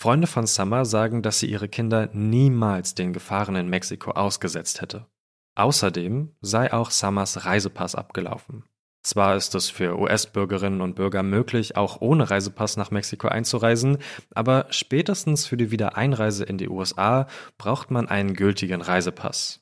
[0.00, 5.06] Freunde von Summer sagen, dass sie ihre Kinder niemals den Gefahren in Mexiko ausgesetzt hätte.
[5.54, 8.64] Außerdem sei auch Summers Reisepass abgelaufen.
[9.02, 13.98] Zwar ist es für US-Bürgerinnen und Bürger möglich, auch ohne Reisepass nach Mexiko einzureisen,
[14.32, 17.26] aber spätestens für die Wiedereinreise in die USA
[17.58, 19.60] braucht man einen gültigen Reisepass.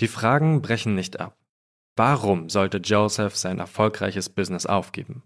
[0.00, 1.36] Die Fragen brechen nicht ab.
[1.94, 5.22] Warum sollte Joseph sein erfolgreiches Business aufgeben?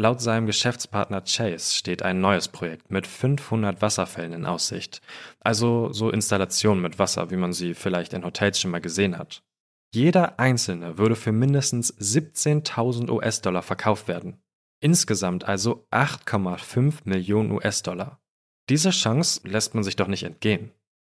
[0.00, 5.02] Laut seinem Geschäftspartner Chase steht ein neues Projekt mit 500 Wasserfällen in Aussicht.
[5.40, 9.42] Also so Installationen mit Wasser, wie man sie vielleicht in Hotels schon mal gesehen hat.
[9.92, 14.40] Jeder einzelne würde für mindestens 17.000 US-Dollar verkauft werden.
[14.80, 18.20] Insgesamt also 8,5 Millionen US-Dollar.
[18.68, 20.70] Diese Chance lässt man sich doch nicht entgehen.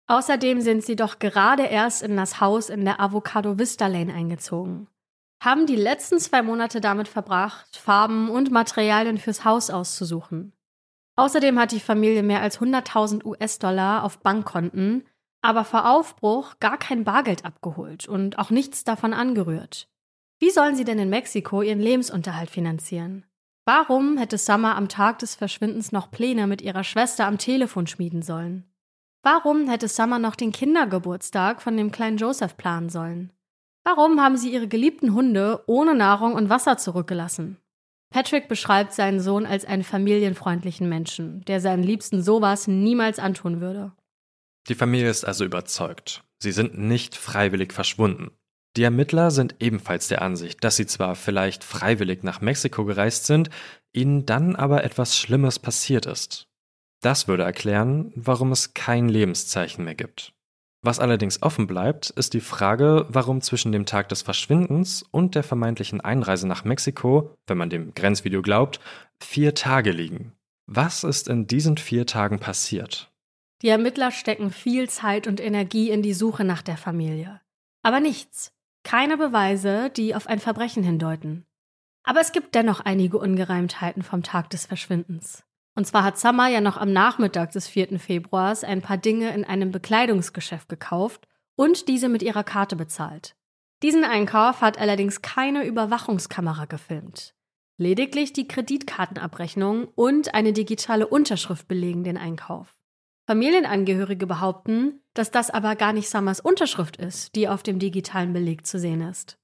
[0.07, 4.87] Außerdem sind sie doch gerade erst in das Haus in der Avocado Vista Lane eingezogen.
[5.41, 10.53] Haben die letzten zwei Monate damit verbracht, Farben und Materialien fürs Haus auszusuchen.
[11.17, 15.05] Außerdem hat die Familie mehr als 100.000 US-Dollar auf Bankkonten,
[15.43, 19.89] aber vor Aufbruch gar kein Bargeld abgeholt und auch nichts davon angerührt.
[20.41, 23.25] Wie sollen sie denn in Mexiko ihren Lebensunterhalt finanzieren?
[23.65, 28.23] Warum hätte Summer am Tag des Verschwindens noch Pläne mit ihrer Schwester am Telefon schmieden
[28.23, 28.65] sollen?
[29.23, 33.33] Warum hätte Summer noch den Kindergeburtstag von dem kleinen Joseph planen sollen?
[33.91, 37.57] Warum haben sie ihre geliebten Hunde ohne Nahrung und Wasser zurückgelassen?
[38.11, 43.93] Patrick beschreibt seinen Sohn als einen familienfreundlichen Menschen, der seinen Liebsten sowas niemals antun würde.
[44.69, 46.23] Die Familie ist also überzeugt.
[46.39, 48.31] Sie sind nicht freiwillig verschwunden.
[48.77, 53.49] Die Ermittler sind ebenfalls der Ansicht, dass sie zwar vielleicht freiwillig nach Mexiko gereist sind,
[53.95, 56.47] ihnen dann aber etwas Schlimmes passiert ist.
[57.01, 60.35] Das würde erklären, warum es kein Lebenszeichen mehr gibt.
[60.83, 65.43] Was allerdings offen bleibt, ist die Frage, warum zwischen dem Tag des Verschwindens und der
[65.43, 68.79] vermeintlichen Einreise nach Mexiko, wenn man dem Grenzvideo glaubt,
[69.21, 70.33] vier Tage liegen.
[70.67, 73.11] Was ist in diesen vier Tagen passiert?
[73.63, 77.41] Die Ermittler stecken viel Zeit und Energie in die Suche nach der Familie.
[77.83, 78.53] Aber nichts.
[78.85, 81.45] Keine Beweise, die auf ein Verbrechen hindeuten.
[82.05, 85.43] Aber es gibt dennoch einige Ungereimtheiten vom Tag des Verschwindens.
[85.79, 88.01] Und zwar hat Summer ja noch am Nachmittag des 4.
[88.01, 93.37] Februars ein paar Dinge in einem Bekleidungsgeschäft gekauft und diese mit ihrer Karte bezahlt.
[93.85, 97.37] Diesen Einkauf hat allerdings keine Überwachungskamera gefilmt.
[97.77, 102.75] Lediglich die Kreditkartenabrechnung und eine digitale Unterschrift belegen den Einkauf.
[103.29, 108.67] Familienangehörige behaupten, dass das aber gar nicht Summers Unterschrift ist, die auf dem digitalen Beleg
[108.67, 109.39] zu sehen ist.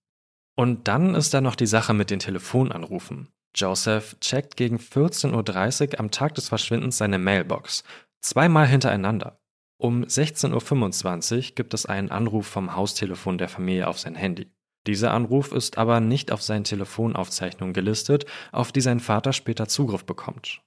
[0.57, 3.29] Und dann ist da noch die Sache mit den Telefonanrufen.
[3.55, 7.85] Joseph checkt gegen 14.30 Uhr am Tag des Verschwindens seine Mailbox.
[8.21, 9.41] Zweimal hintereinander.
[9.79, 14.51] Um 16.25 Uhr gibt es einen Anruf vom Haustelefon der Familie auf sein Handy.
[14.87, 20.05] Dieser Anruf ist aber nicht auf seinen Telefonaufzeichnungen gelistet, auf die sein Vater später Zugriff
[20.05, 20.63] bekommt.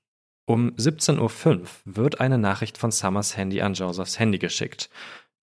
[0.46, 4.90] Um 17.05 Uhr wird eine Nachricht von Summers Handy an Josephs Handy geschickt.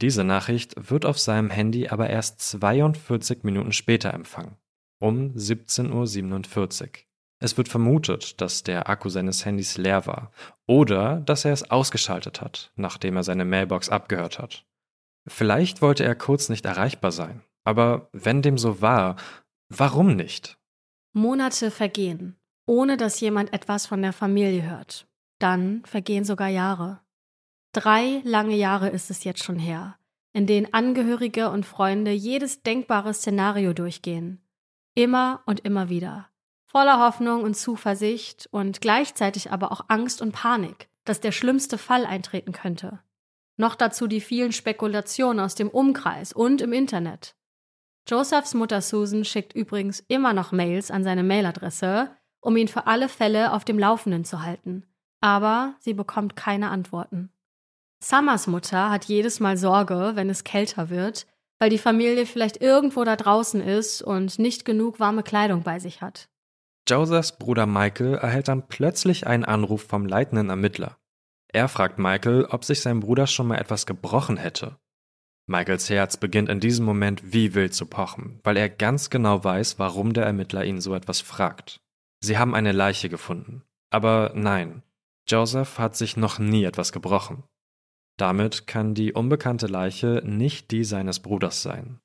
[0.00, 4.57] Diese Nachricht wird auf seinem Handy aber erst 42 Minuten später empfangen.
[5.00, 6.88] Um 17.47 Uhr.
[7.44, 10.33] Es wird vermutet, dass der Akku seines Handys leer war
[10.66, 14.64] oder dass er es ausgeschaltet hat, nachdem er seine Mailbox abgehört hat.
[15.26, 19.16] Vielleicht wollte er kurz nicht erreichbar sein, aber wenn dem so war,
[19.68, 20.57] warum nicht?
[21.12, 25.07] Monate vergehen, ohne dass jemand etwas von der Familie hört.
[25.38, 27.00] Dann vergehen sogar Jahre.
[27.72, 29.98] Drei lange Jahre ist es jetzt schon her,
[30.33, 34.40] in denen Angehörige und Freunde jedes denkbare Szenario durchgehen.
[34.94, 36.30] Immer und immer wieder
[36.74, 42.04] voller Hoffnung und Zuversicht und gleichzeitig aber auch Angst und Panik, dass der schlimmste Fall
[42.04, 42.98] eintreten könnte.
[43.56, 47.37] Noch dazu die vielen Spekulationen aus dem Umkreis und im Internet.
[48.08, 52.10] Josephs Mutter Susan schickt übrigens immer noch Mails an seine Mailadresse,
[52.40, 54.84] um ihn für alle Fälle auf dem Laufenden zu halten.
[55.20, 57.30] Aber sie bekommt keine Antworten.
[58.00, 61.28] Summers Mutter hat jedes Mal Sorge, wenn es kälter wird,
[61.60, 66.02] weil die Familie vielleicht irgendwo da draußen ist und nicht genug warme Kleidung bei sich
[66.02, 66.28] hat.
[66.88, 70.98] Josephs Bruder Michael erhält dann plötzlich einen Anruf vom leitenden Ermittler.
[71.48, 74.76] Er fragt Michael, ob sich sein Bruder schon mal etwas gebrochen hätte.
[75.46, 79.78] Michaels Herz beginnt in diesem Moment wie wild zu pochen, weil er ganz genau weiß,
[79.78, 81.80] warum der Ermittler ihn so etwas fragt.
[82.20, 83.62] Sie haben eine Leiche gefunden.
[83.90, 84.82] Aber nein,
[85.28, 87.44] Joseph hat sich noch nie etwas gebrochen.
[88.16, 92.00] Damit kann die unbekannte Leiche nicht die seines Bruders sein.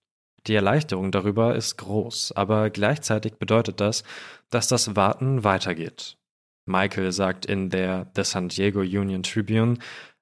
[0.47, 4.03] Die Erleichterung darüber ist groß, aber gleichzeitig bedeutet das,
[4.49, 6.17] dass das Warten weitergeht.
[6.65, 9.77] Michael sagt in der The San Diego Union Tribune,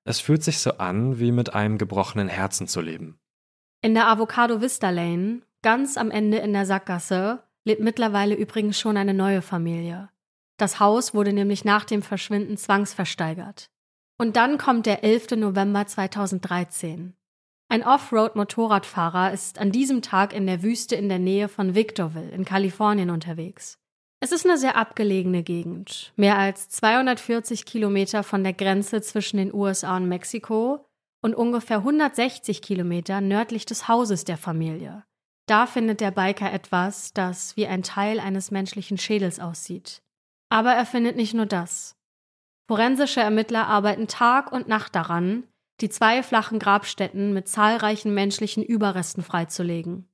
[0.06, 3.19] es fühlt sich so an, wie mit einem gebrochenen Herzen zu leben.
[3.82, 8.95] In der Avocado Vista Lane, ganz am Ende in der Sackgasse, lebt mittlerweile übrigens schon
[8.95, 10.10] eine neue Familie.
[10.56, 13.69] Das Haus wurde nämlich nach dem Verschwinden zwangsversteigert.
[14.17, 15.32] Und dann kommt der 11.
[15.32, 17.16] November 2013.
[17.69, 22.45] Ein Offroad-Motorradfahrer ist an diesem Tag in der Wüste in der Nähe von Victorville in
[22.45, 23.77] Kalifornien unterwegs.
[24.19, 29.53] Es ist eine sehr abgelegene Gegend, mehr als 240 Kilometer von der Grenze zwischen den
[29.53, 30.88] USA und Mexiko
[31.21, 35.03] und ungefähr 160 Kilometer nördlich des Hauses der Familie.
[35.45, 40.01] Da findet der Biker etwas, das wie ein Teil eines menschlichen Schädels aussieht.
[40.49, 41.95] Aber er findet nicht nur das.
[42.67, 45.43] Forensische Ermittler arbeiten Tag und Nacht daran,
[45.81, 50.09] die zwei flachen Grabstätten mit zahlreichen menschlichen Überresten freizulegen.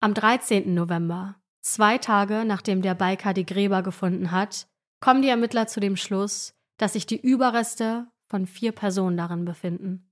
[0.00, 0.74] Am 13.
[0.74, 4.68] November, zwei Tage nachdem der Biker die Gräber gefunden hat,
[5.00, 10.10] kommen die Ermittler zu dem Schluss, dass sich die Überreste von vier Personen darin befinden.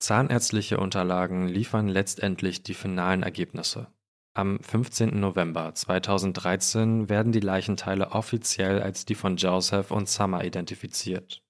[0.00, 3.88] Zahnärztliche Unterlagen liefern letztendlich die finalen Ergebnisse.
[4.36, 5.20] Am 15.
[5.20, 11.43] November 2013 werden die Leichenteile offiziell als die von Joseph und Summer identifiziert.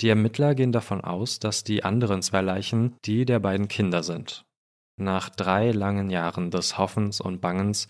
[0.00, 4.44] Die Ermittler gehen davon aus, dass die anderen zwei Leichen die der beiden Kinder sind.
[4.96, 7.88] Nach drei langen Jahren des Hoffens und Bangens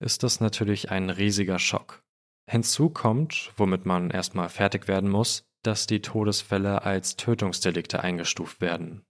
[0.00, 2.02] ist das natürlich ein riesiger Schock.
[2.48, 9.02] Hinzu kommt, womit man erstmal fertig werden muss, dass die Todesfälle als Tötungsdelikte eingestuft werden.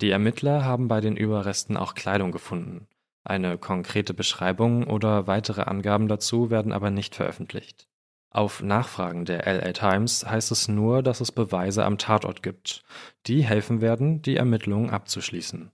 [0.00, 2.86] Die Ermittler haben bei den Überresten auch Kleidung gefunden.
[3.24, 7.88] Eine konkrete Beschreibung oder weitere Angaben dazu werden aber nicht veröffentlicht.
[8.36, 12.82] Auf Nachfragen der LA Times heißt es nur, dass es Beweise am Tatort gibt,
[13.26, 15.70] die helfen werden, die Ermittlungen abzuschließen.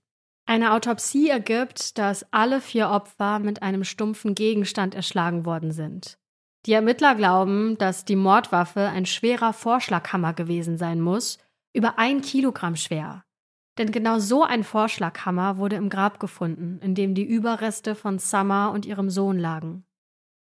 [0.46, 6.18] Eine Autopsie ergibt, dass alle vier Opfer mit einem stumpfen Gegenstand erschlagen worden sind.
[6.66, 11.38] Die Ermittler glauben, dass die Mordwaffe ein schwerer Vorschlaghammer gewesen sein muss,
[11.72, 13.24] über ein Kilogramm schwer.
[13.76, 18.70] Denn genau so ein Vorschlaghammer wurde im Grab gefunden, in dem die Überreste von Summer
[18.70, 19.84] und ihrem Sohn lagen.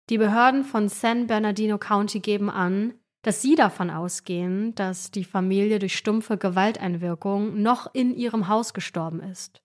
[0.09, 5.81] Die Behörden von San Bernardino County geben an, dass sie davon ausgehen, dass die Familie
[5.81, 9.63] durch stumpfe Gewalteinwirkung noch in ihrem Haus gestorben ist.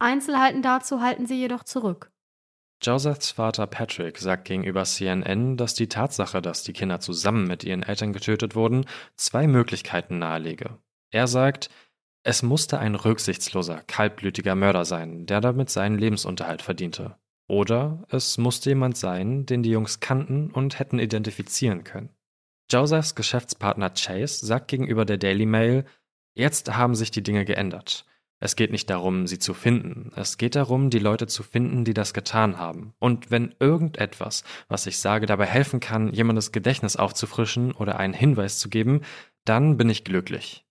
[0.00, 2.10] Einzelheiten dazu halten sie jedoch zurück.
[2.82, 7.84] Josephs Vater Patrick sagt gegenüber CNN, dass die Tatsache, dass die Kinder zusammen mit ihren
[7.84, 10.78] Eltern getötet wurden, zwei Möglichkeiten nahelege.
[11.10, 11.70] Er sagt,
[12.24, 17.16] es musste ein rücksichtsloser, kaltblütiger Mörder sein, der damit seinen Lebensunterhalt verdiente.
[17.48, 22.10] Oder es musste jemand sein, den die Jungs kannten und hätten identifizieren können.
[22.70, 25.84] Josephs Geschäftspartner Chase sagt gegenüber der Daily Mail,
[26.34, 28.04] jetzt haben sich die Dinge geändert.
[28.38, 30.12] Es geht nicht darum, sie zu finden.
[30.14, 32.92] Es geht darum, die Leute zu finden, die das getan haben.
[32.98, 38.58] Und wenn irgendetwas, was ich sage, dabei helfen kann, jemandes Gedächtnis aufzufrischen oder einen Hinweis
[38.58, 39.02] zu geben,
[39.44, 40.66] dann bin ich glücklich.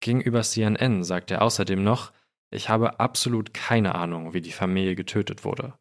[0.00, 2.12] Gegenüber CNN sagt er außerdem noch,
[2.50, 5.74] ich habe absolut keine Ahnung, wie die Familie getötet wurde.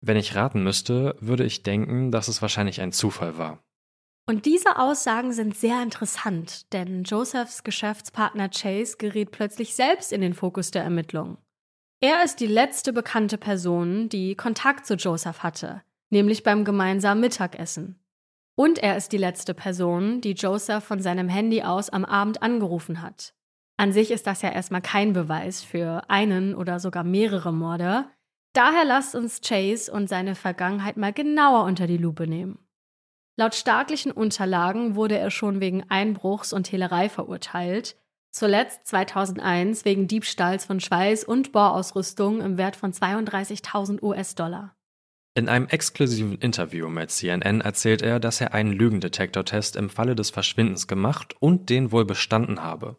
[0.00, 3.62] Wenn ich raten müsste, würde ich denken, dass es wahrscheinlich ein Zufall war.
[4.26, 10.34] Und diese Aussagen sind sehr interessant, denn Josephs Geschäftspartner Chase geriet plötzlich selbst in den
[10.34, 11.36] Fokus der Ermittlungen.
[12.00, 17.98] Er ist die letzte bekannte Person, die Kontakt zu Joseph hatte, nämlich beim gemeinsamen Mittagessen.
[18.54, 23.02] Und er ist die letzte Person, die Joseph von seinem Handy aus am Abend angerufen
[23.02, 23.34] hat.
[23.76, 28.06] An sich ist das ja erstmal kein Beweis für einen oder sogar mehrere Morde.
[28.52, 32.58] Daher lasst uns Chase und seine Vergangenheit mal genauer unter die Lupe nehmen.
[33.36, 37.96] Laut staatlichen Unterlagen wurde er schon wegen Einbruchs und Hehlerei verurteilt,
[38.32, 44.74] zuletzt 2001 wegen Diebstahls von Schweiß- und Bohrausrüstung im Wert von 32.000 US-Dollar.
[45.34, 50.30] In einem exklusiven Interview mit CNN erzählt er, dass er einen Lügendetektortest im Falle des
[50.30, 52.96] Verschwindens gemacht und den wohl bestanden habe.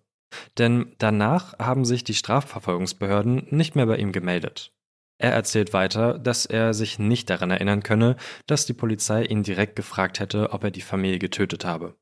[0.57, 4.73] Denn danach haben sich die Strafverfolgungsbehörden nicht mehr bei ihm gemeldet.
[5.21, 8.15] Er erzählt weiter, dass er sich nicht daran erinnern könne,
[8.47, 11.95] dass die Polizei ihn direkt gefragt hätte, ob er die Familie getötet habe.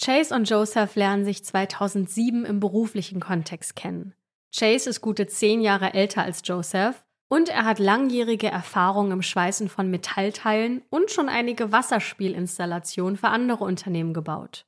[0.00, 4.14] Chase und Joseph lernen sich 2007 im beruflichen Kontext kennen.
[4.56, 9.68] Chase ist gute zehn Jahre älter als Joseph und er hat langjährige Erfahrung im Schweißen
[9.68, 14.64] von Metallteilen und schon einige Wasserspielinstallationen für andere Unternehmen gebaut.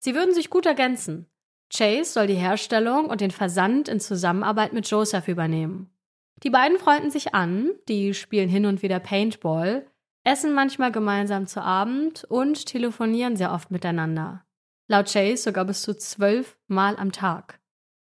[0.00, 1.24] Sie würden sich gut ergänzen.
[1.72, 5.90] Chase soll die Herstellung und den Versand in Zusammenarbeit mit Joseph übernehmen.
[6.42, 9.86] Die beiden freunden sich an, die spielen hin und wieder Paintball,
[10.24, 14.44] essen manchmal gemeinsam zu Abend und telefonieren sehr oft miteinander.
[14.88, 17.58] Laut Chase sogar bis zu zwölf Mal am Tag.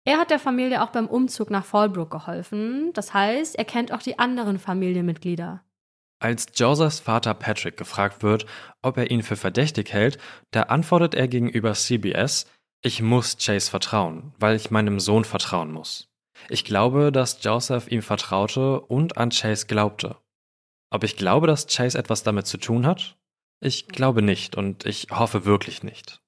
[0.08, 4.02] Er hat der Familie auch beim Umzug nach Fallbrook geholfen, das heißt, er kennt auch
[4.02, 5.64] die anderen Familienmitglieder.
[6.20, 8.46] Als Josephs Vater Patrick gefragt wird,
[8.82, 10.18] ob er ihn für verdächtig hält,
[10.52, 12.46] da antwortet er gegenüber CBS,
[12.82, 16.15] ich muss Chase vertrauen, weil ich meinem Sohn vertrauen muss.
[16.50, 20.18] Ich glaube, dass Joseph ihm vertraute und an Chase glaubte.
[20.90, 23.18] Ob ich glaube, dass Chase etwas damit zu tun hat?
[23.60, 26.22] Ich glaube nicht und ich hoffe wirklich nicht.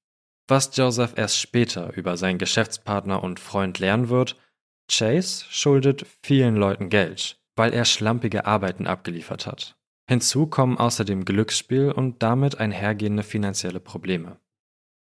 [0.47, 4.38] Was Joseph erst später über seinen Geschäftspartner und Freund lernen wird,
[4.89, 9.78] Chase schuldet vielen Leuten Geld, weil er schlampige Arbeiten abgeliefert hat.
[10.09, 14.39] Hinzu kommen außerdem Glücksspiel und damit einhergehende finanzielle Probleme.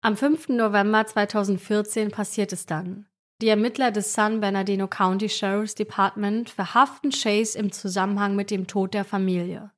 [0.01, 0.49] Am 5.
[0.49, 3.07] November 2014 passiert es dann.
[3.43, 8.95] Die Ermittler des San Bernardino County Sheriff's Department verhaften Chase im Zusammenhang mit dem Tod
[8.95, 9.73] der Familie.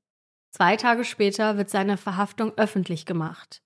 [0.50, 3.60] Zwei Tage später wird seine Verhaftung öffentlich gemacht.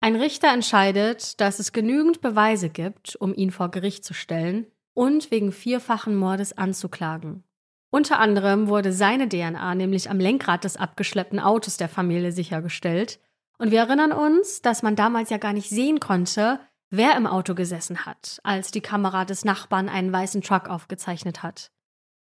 [0.00, 5.30] Ein Richter entscheidet, dass es genügend Beweise gibt, um ihn vor Gericht zu stellen und
[5.30, 7.44] wegen vierfachen Mordes anzuklagen.
[7.90, 13.20] Unter anderem wurde seine DNA nämlich am Lenkrad des abgeschleppten Autos der Familie sichergestellt.
[13.58, 16.60] Und wir erinnern uns, dass man damals ja gar nicht sehen konnte,
[16.90, 21.70] wer im Auto gesessen hat, als die Kamera des Nachbarn einen weißen Truck aufgezeichnet hat.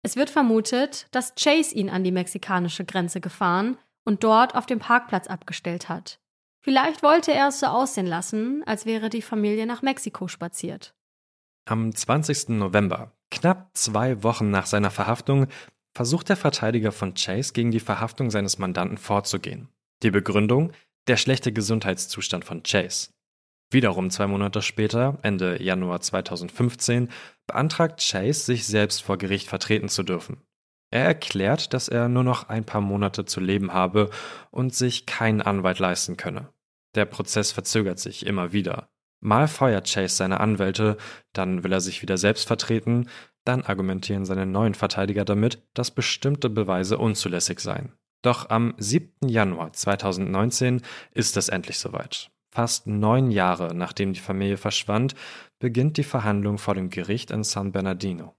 [0.04, 4.80] Es wird vermutet, dass Chase ihn an die mexikanische Grenze gefahren und dort auf dem
[4.80, 6.20] Parkplatz abgestellt hat.
[6.62, 10.93] Vielleicht wollte er es so aussehen lassen, als wäre die Familie nach Mexiko spaziert.
[11.66, 12.49] Am 20.
[12.49, 15.47] November, knapp zwei Wochen nach seiner Verhaftung,
[15.93, 19.70] versucht der Verteidiger von Chase gegen die Verhaftung seines Mandanten vorzugehen.
[20.04, 20.72] Die Begründung?
[21.08, 23.10] Der schlechte Gesundheitszustand von Chase.
[23.74, 27.09] Wiederum zwei Monate später, Ende Januar 2015,
[27.47, 30.43] beantragt Chase, sich selbst vor Gericht vertreten zu dürfen.
[30.91, 34.11] Er erklärt, dass er nur noch ein paar Monate zu leben habe
[34.51, 36.53] und sich keinen Anwalt leisten könne.
[36.93, 38.89] Der Prozess verzögert sich immer wieder.
[39.19, 40.97] Mal feuert Chase seine Anwälte,
[41.32, 43.09] dann will er sich wieder selbst vertreten,
[43.43, 47.93] dann argumentieren seine neuen Verteidiger damit, dass bestimmte Beweise unzulässig seien.
[48.21, 49.28] Doch am 7.
[49.28, 52.33] Januar 2019 ist es endlich soweit.
[52.54, 55.16] Fast neun Jahre nachdem die Familie verschwand,
[55.58, 58.36] beginnt die Verhandlung vor dem Gericht in San Bernardino.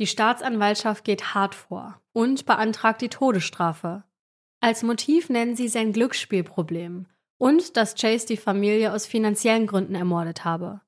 [0.00, 4.02] Die Staatsanwaltschaft geht hart vor und beantragt die Todesstrafe.
[4.60, 7.06] Als Motiv nennen sie sein Glücksspielproblem
[7.38, 10.80] und dass Chase die Familie aus finanziellen Gründen ermordet habe.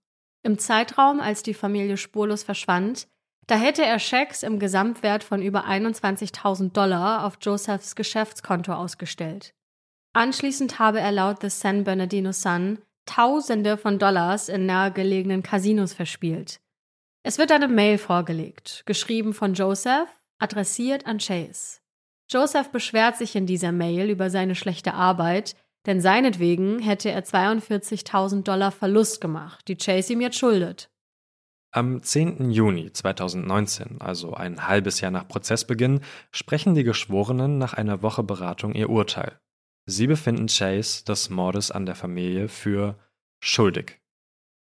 [0.43, 3.07] Im Zeitraum, als die Familie spurlos verschwand,
[3.47, 9.55] da hätte er Schecks im Gesamtwert von über 21.000 Dollar auf Josephs Geschäftskonto ausgestellt.
[10.15, 16.61] Anschließend habe er laut The San Bernardino Sun Tausende von Dollars in nahegelegenen Casinos verspielt.
[17.23, 20.09] Es wird eine Mail vorgelegt, geschrieben von Joseph,
[20.39, 21.81] adressiert an Chase.
[22.31, 25.57] Joseph beschwert sich in dieser Mail über seine schlechte Arbeit,
[25.87, 30.89] denn seinetwegen hätte er 42.000 Dollar Verlust gemacht, die Chase ihm jetzt schuldet.
[31.73, 32.51] Am 10.
[32.51, 36.01] Juni 2019, also ein halbes Jahr nach Prozessbeginn,
[36.31, 39.39] sprechen die Geschworenen nach einer Woche Beratung ihr Urteil.
[39.87, 42.99] Sie befinden Chase des Mordes an der Familie für
[43.41, 44.01] schuldig.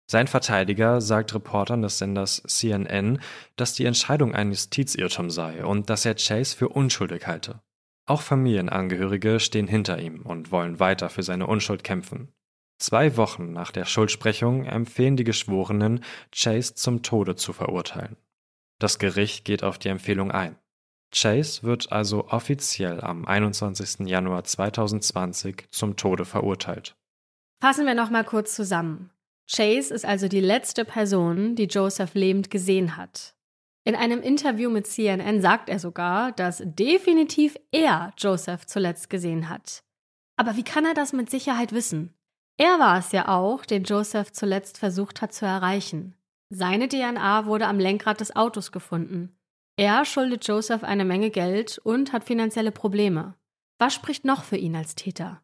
[0.08, 3.20] Sein Verteidiger sagt Reportern des Senders CNN,
[3.56, 7.60] dass die Entscheidung ein Justizirrtum sei und dass er Chase für unschuldig halte.
[8.06, 12.32] Auch Familienangehörige stehen hinter ihm und wollen weiter für seine Unschuld kämpfen.
[12.78, 18.16] Zwei Wochen nach der Schuldsprechung empfehlen die Geschworenen, Chase zum Tode zu verurteilen.
[18.78, 20.56] Das Gericht geht auf die Empfehlung ein.
[21.12, 24.06] Chase wird also offiziell am 21.
[24.06, 26.96] Januar 2020 zum Tode verurteilt.
[27.60, 29.10] Fassen wir nochmal kurz zusammen.
[29.50, 33.34] Chase ist also die letzte Person, die Joseph lebend gesehen hat.
[33.84, 39.84] In einem Interview mit CNN sagt er sogar, dass definitiv er Joseph zuletzt gesehen hat.
[40.36, 42.12] Aber wie kann er das mit Sicherheit wissen?
[42.58, 46.16] Er war es ja auch, den Joseph zuletzt versucht hat zu erreichen.
[46.48, 49.35] Seine DNA wurde am Lenkrad des Autos gefunden.
[49.78, 53.34] Er schuldet Joseph eine Menge Geld und hat finanzielle Probleme.
[53.78, 55.42] Was spricht noch für ihn als Täter?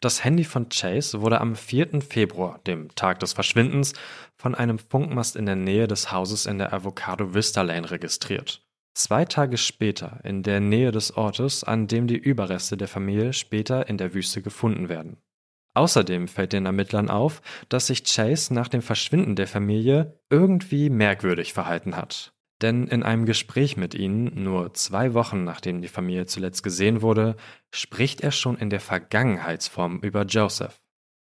[0.00, 2.00] Das Handy von Chase wurde am 4.
[2.00, 3.92] Februar, dem Tag des Verschwindens,
[4.36, 8.62] von einem Funkmast in der Nähe des Hauses in der Avocado Vista Lane registriert.
[8.94, 13.88] Zwei Tage später in der Nähe des Ortes, an dem die Überreste der Familie später
[13.88, 15.16] in der Wüste gefunden werden.
[15.74, 21.52] Außerdem fällt den Ermittlern auf, dass sich Chase nach dem Verschwinden der Familie irgendwie merkwürdig
[21.52, 22.35] verhalten hat.
[22.62, 27.36] Denn in einem Gespräch mit ihnen, nur zwei Wochen nachdem die Familie zuletzt gesehen wurde,
[27.70, 30.80] spricht er schon in der Vergangenheitsform über Joseph.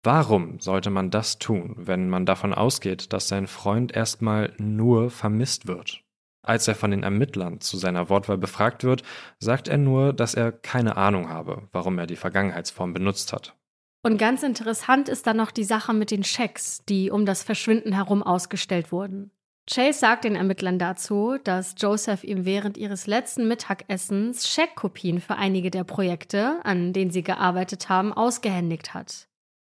[0.04, 5.66] Warum sollte man das tun, wenn man davon ausgeht, dass sein Freund erstmal nur vermisst
[5.66, 6.04] wird?
[6.42, 9.02] Als er von den Ermittlern zu seiner Wortwahl befragt wird,
[9.40, 13.56] sagt er nur, dass er keine Ahnung habe, warum er die Vergangenheitsform benutzt hat.
[14.04, 17.92] Und ganz interessant ist dann noch die Sache mit den Schecks, die um das Verschwinden
[17.92, 19.32] herum ausgestellt wurden.
[19.68, 25.70] Chase sagt den Ermittlern dazu, dass Joseph ihm während ihres letzten Mittagessens Scheckkopien für einige
[25.70, 29.28] der Projekte, an denen sie gearbeitet haben, ausgehändigt hat.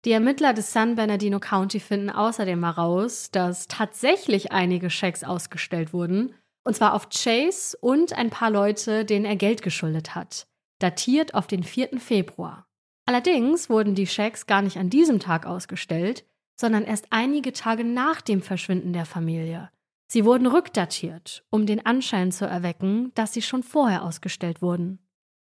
[0.05, 6.35] Die Ermittler des San Bernardino County finden außerdem heraus, dass tatsächlich einige Schecks ausgestellt wurden,
[6.65, 10.47] und zwar auf Chase und ein paar Leute, denen er Geld geschuldet hat.
[10.81, 11.99] datiert auf den 4.
[11.99, 12.69] Februar.
[13.05, 16.25] Allerdings wurden die Schecks gar nicht an diesem Tag ausgestellt,
[16.61, 19.71] sondern erst einige Tage nach dem Verschwinden der Familie.
[20.11, 24.99] Sie wurden rückdatiert, um den Anschein zu erwecken, dass sie schon vorher ausgestellt wurden.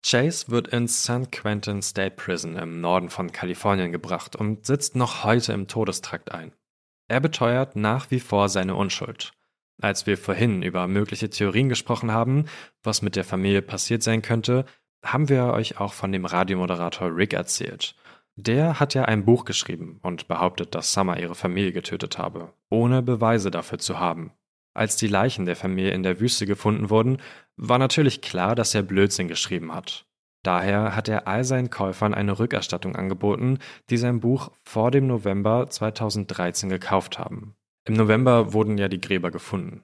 [0.04, 5.24] Chase wird ins San Quentin State Prison im Norden von Kalifornien gebracht und sitzt noch
[5.24, 6.52] heute im Todestrakt ein.
[7.08, 9.32] Er beteuert nach wie vor seine Unschuld.
[9.80, 12.44] Als wir vorhin über mögliche Theorien gesprochen haben,
[12.82, 14.66] was mit der Familie passiert sein könnte,
[15.02, 17.94] haben wir euch auch von dem Radiomoderator Rick erzählt.
[18.36, 23.02] Der hat ja ein Buch geschrieben und behauptet, dass Summer ihre Familie getötet habe, ohne
[23.02, 24.32] Beweise dafür zu haben.
[24.74, 27.18] Als die Leichen der Familie in der Wüste gefunden wurden,
[27.56, 30.06] war natürlich klar, dass er Blödsinn geschrieben hat.
[30.42, 33.58] Daher hat er all seinen Käufern eine Rückerstattung angeboten,
[33.90, 37.56] die sein Buch vor dem November 2013 gekauft haben.
[37.86, 39.82] Im November wurden ja die Gräber gefunden.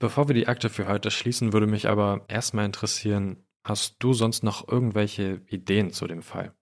[0.00, 4.42] Bevor wir die Akte für heute schließen, würde mich aber erstmal interessieren, hast du sonst
[4.42, 6.52] noch irgendwelche Ideen zu dem Fall?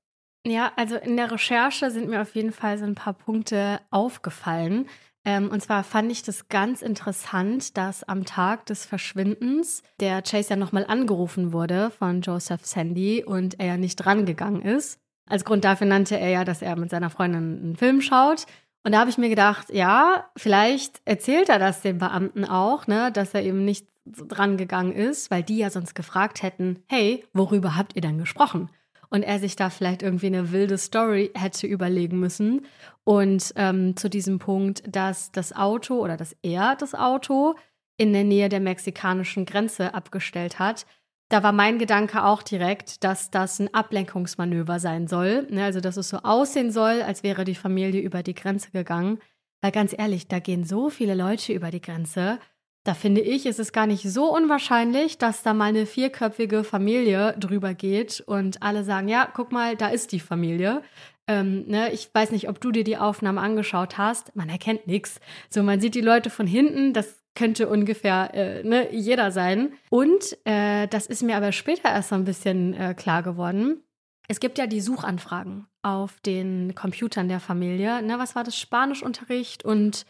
[0.47, 4.89] Ja, also in der Recherche sind mir auf jeden Fall so ein paar Punkte aufgefallen.
[5.25, 10.51] Ähm, und zwar fand ich das ganz interessant, dass am Tag des Verschwindens der Chase
[10.51, 14.99] ja nochmal angerufen wurde von Joseph Sandy und er ja nicht drangegangen ist.
[15.29, 18.47] Als Grund dafür nannte er ja, dass er mit seiner Freundin einen Film schaut.
[18.85, 23.13] Und da habe ich mir gedacht, ja, vielleicht erzählt er das dem Beamten auch, ne,
[23.13, 27.77] dass er eben nicht dran gegangen ist, weil die ja sonst gefragt hätten, hey, worüber
[27.77, 28.69] habt ihr denn gesprochen?
[29.13, 32.65] Und er sich da vielleicht irgendwie eine wilde Story hätte überlegen müssen.
[33.05, 37.55] Und ähm, zu diesem Punkt, dass das Auto oder dass er das Auto
[37.99, 40.87] in der Nähe der mexikanischen Grenze abgestellt hat,
[41.29, 45.47] da war mein Gedanke auch direkt, dass das ein Ablenkungsmanöver sein soll.
[45.51, 49.19] Ne, also, dass es so aussehen soll, als wäre die Familie über die Grenze gegangen.
[49.61, 52.39] Weil ganz ehrlich, da gehen so viele Leute über die Grenze.
[52.85, 57.37] Da finde ich, ist es gar nicht so unwahrscheinlich, dass da mal eine vierköpfige Familie
[57.39, 60.83] drüber geht und alle sagen, ja, guck mal, da ist die Familie.
[61.29, 64.35] Ähm, ne, ich weiß nicht, ob du dir die Aufnahmen angeschaut hast.
[64.35, 65.21] Man erkennt nichts.
[65.49, 66.93] So, man sieht die Leute von hinten.
[66.93, 69.75] Das könnte ungefähr äh, ne, jeder sein.
[69.89, 73.85] Und äh, das ist mir aber später erst so ein bisschen äh, klar geworden.
[74.29, 78.03] Es gibt ja die Suchanfragen auf den Computern der Familie.
[78.03, 78.59] Ne, was war das?
[78.59, 80.05] Spanischunterricht und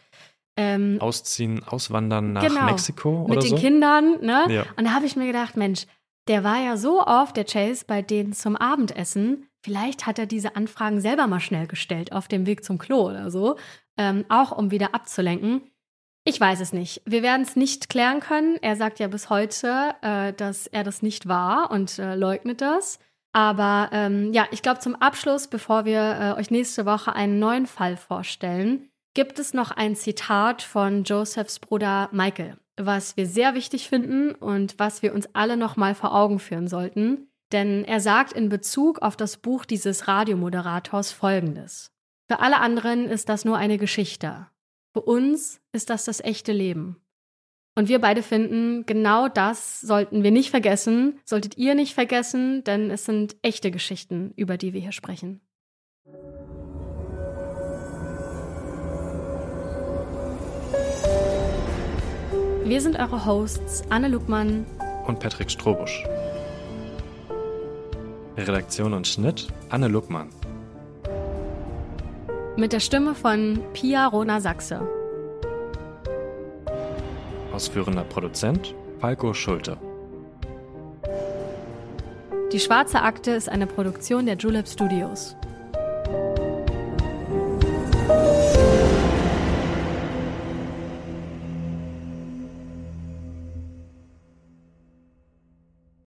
[0.55, 4.45] ähm, Ausziehen, auswandern nach genau, Mexiko oder mit den Kindern, ne?
[4.49, 4.65] Ja.
[4.75, 5.87] Und da habe ich mir gedacht, Mensch,
[6.27, 9.47] der war ja so oft, der Chase, bei denen zum Abendessen.
[9.61, 13.31] Vielleicht hat er diese Anfragen selber mal schnell gestellt auf dem Weg zum Klo oder
[13.31, 13.57] so,
[13.97, 15.61] ähm, auch um wieder abzulenken.
[16.25, 17.01] Ich weiß es nicht.
[17.05, 18.57] Wir werden es nicht klären können.
[18.61, 22.99] Er sagt ja bis heute, äh, dass er das nicht war und äh, leugnet das.
[23.33, 27.65] Aber ähm, ja, ich glaube zum Abschluss, bevor wir äh, euch nächste Woche einen neuen
[27.65, 33.89] Fall vorstellen, gibt es noch ein Zitat von Josephs Bruder Michael, was wir sehr wichtig
[33.89, 37.27] finden und was wir uns alle noch mal vor Augen führen sollten.
[37.51, 41.91] Denn er sagt in Bezug auf das Buch dieses Radiomoderators Folgendes.
[42.27, 44.47] Für alle anderen ist das nur eine Geschichte.
[44.93, 46.97] Für uns ist das das echte Leben.
[47.75, 52.91] Und wir beide finden, genau das sollten wir nicht vergessen, solltet ihr nicht vergessen, denn
[52.91, 55.41] es sind echte Geschichten, über die wir hier sprechen.
[62.73, 64.65] Wir sind eure Hosts Anne Luckmann
[65.05, 66.03] und Patrick Strobusch.
[68.35, 70.29] Redaktion und Schnitt Anne Luckmann.
[72.57, 74.81] Mit der Stimme von Pia Rona Sachse.
[77.53, 79.77] Ausführender Produzent Falco Schulte.
[82.51, 85.35] Die Schwarze Akte ist eine Produktion der Julep Studios.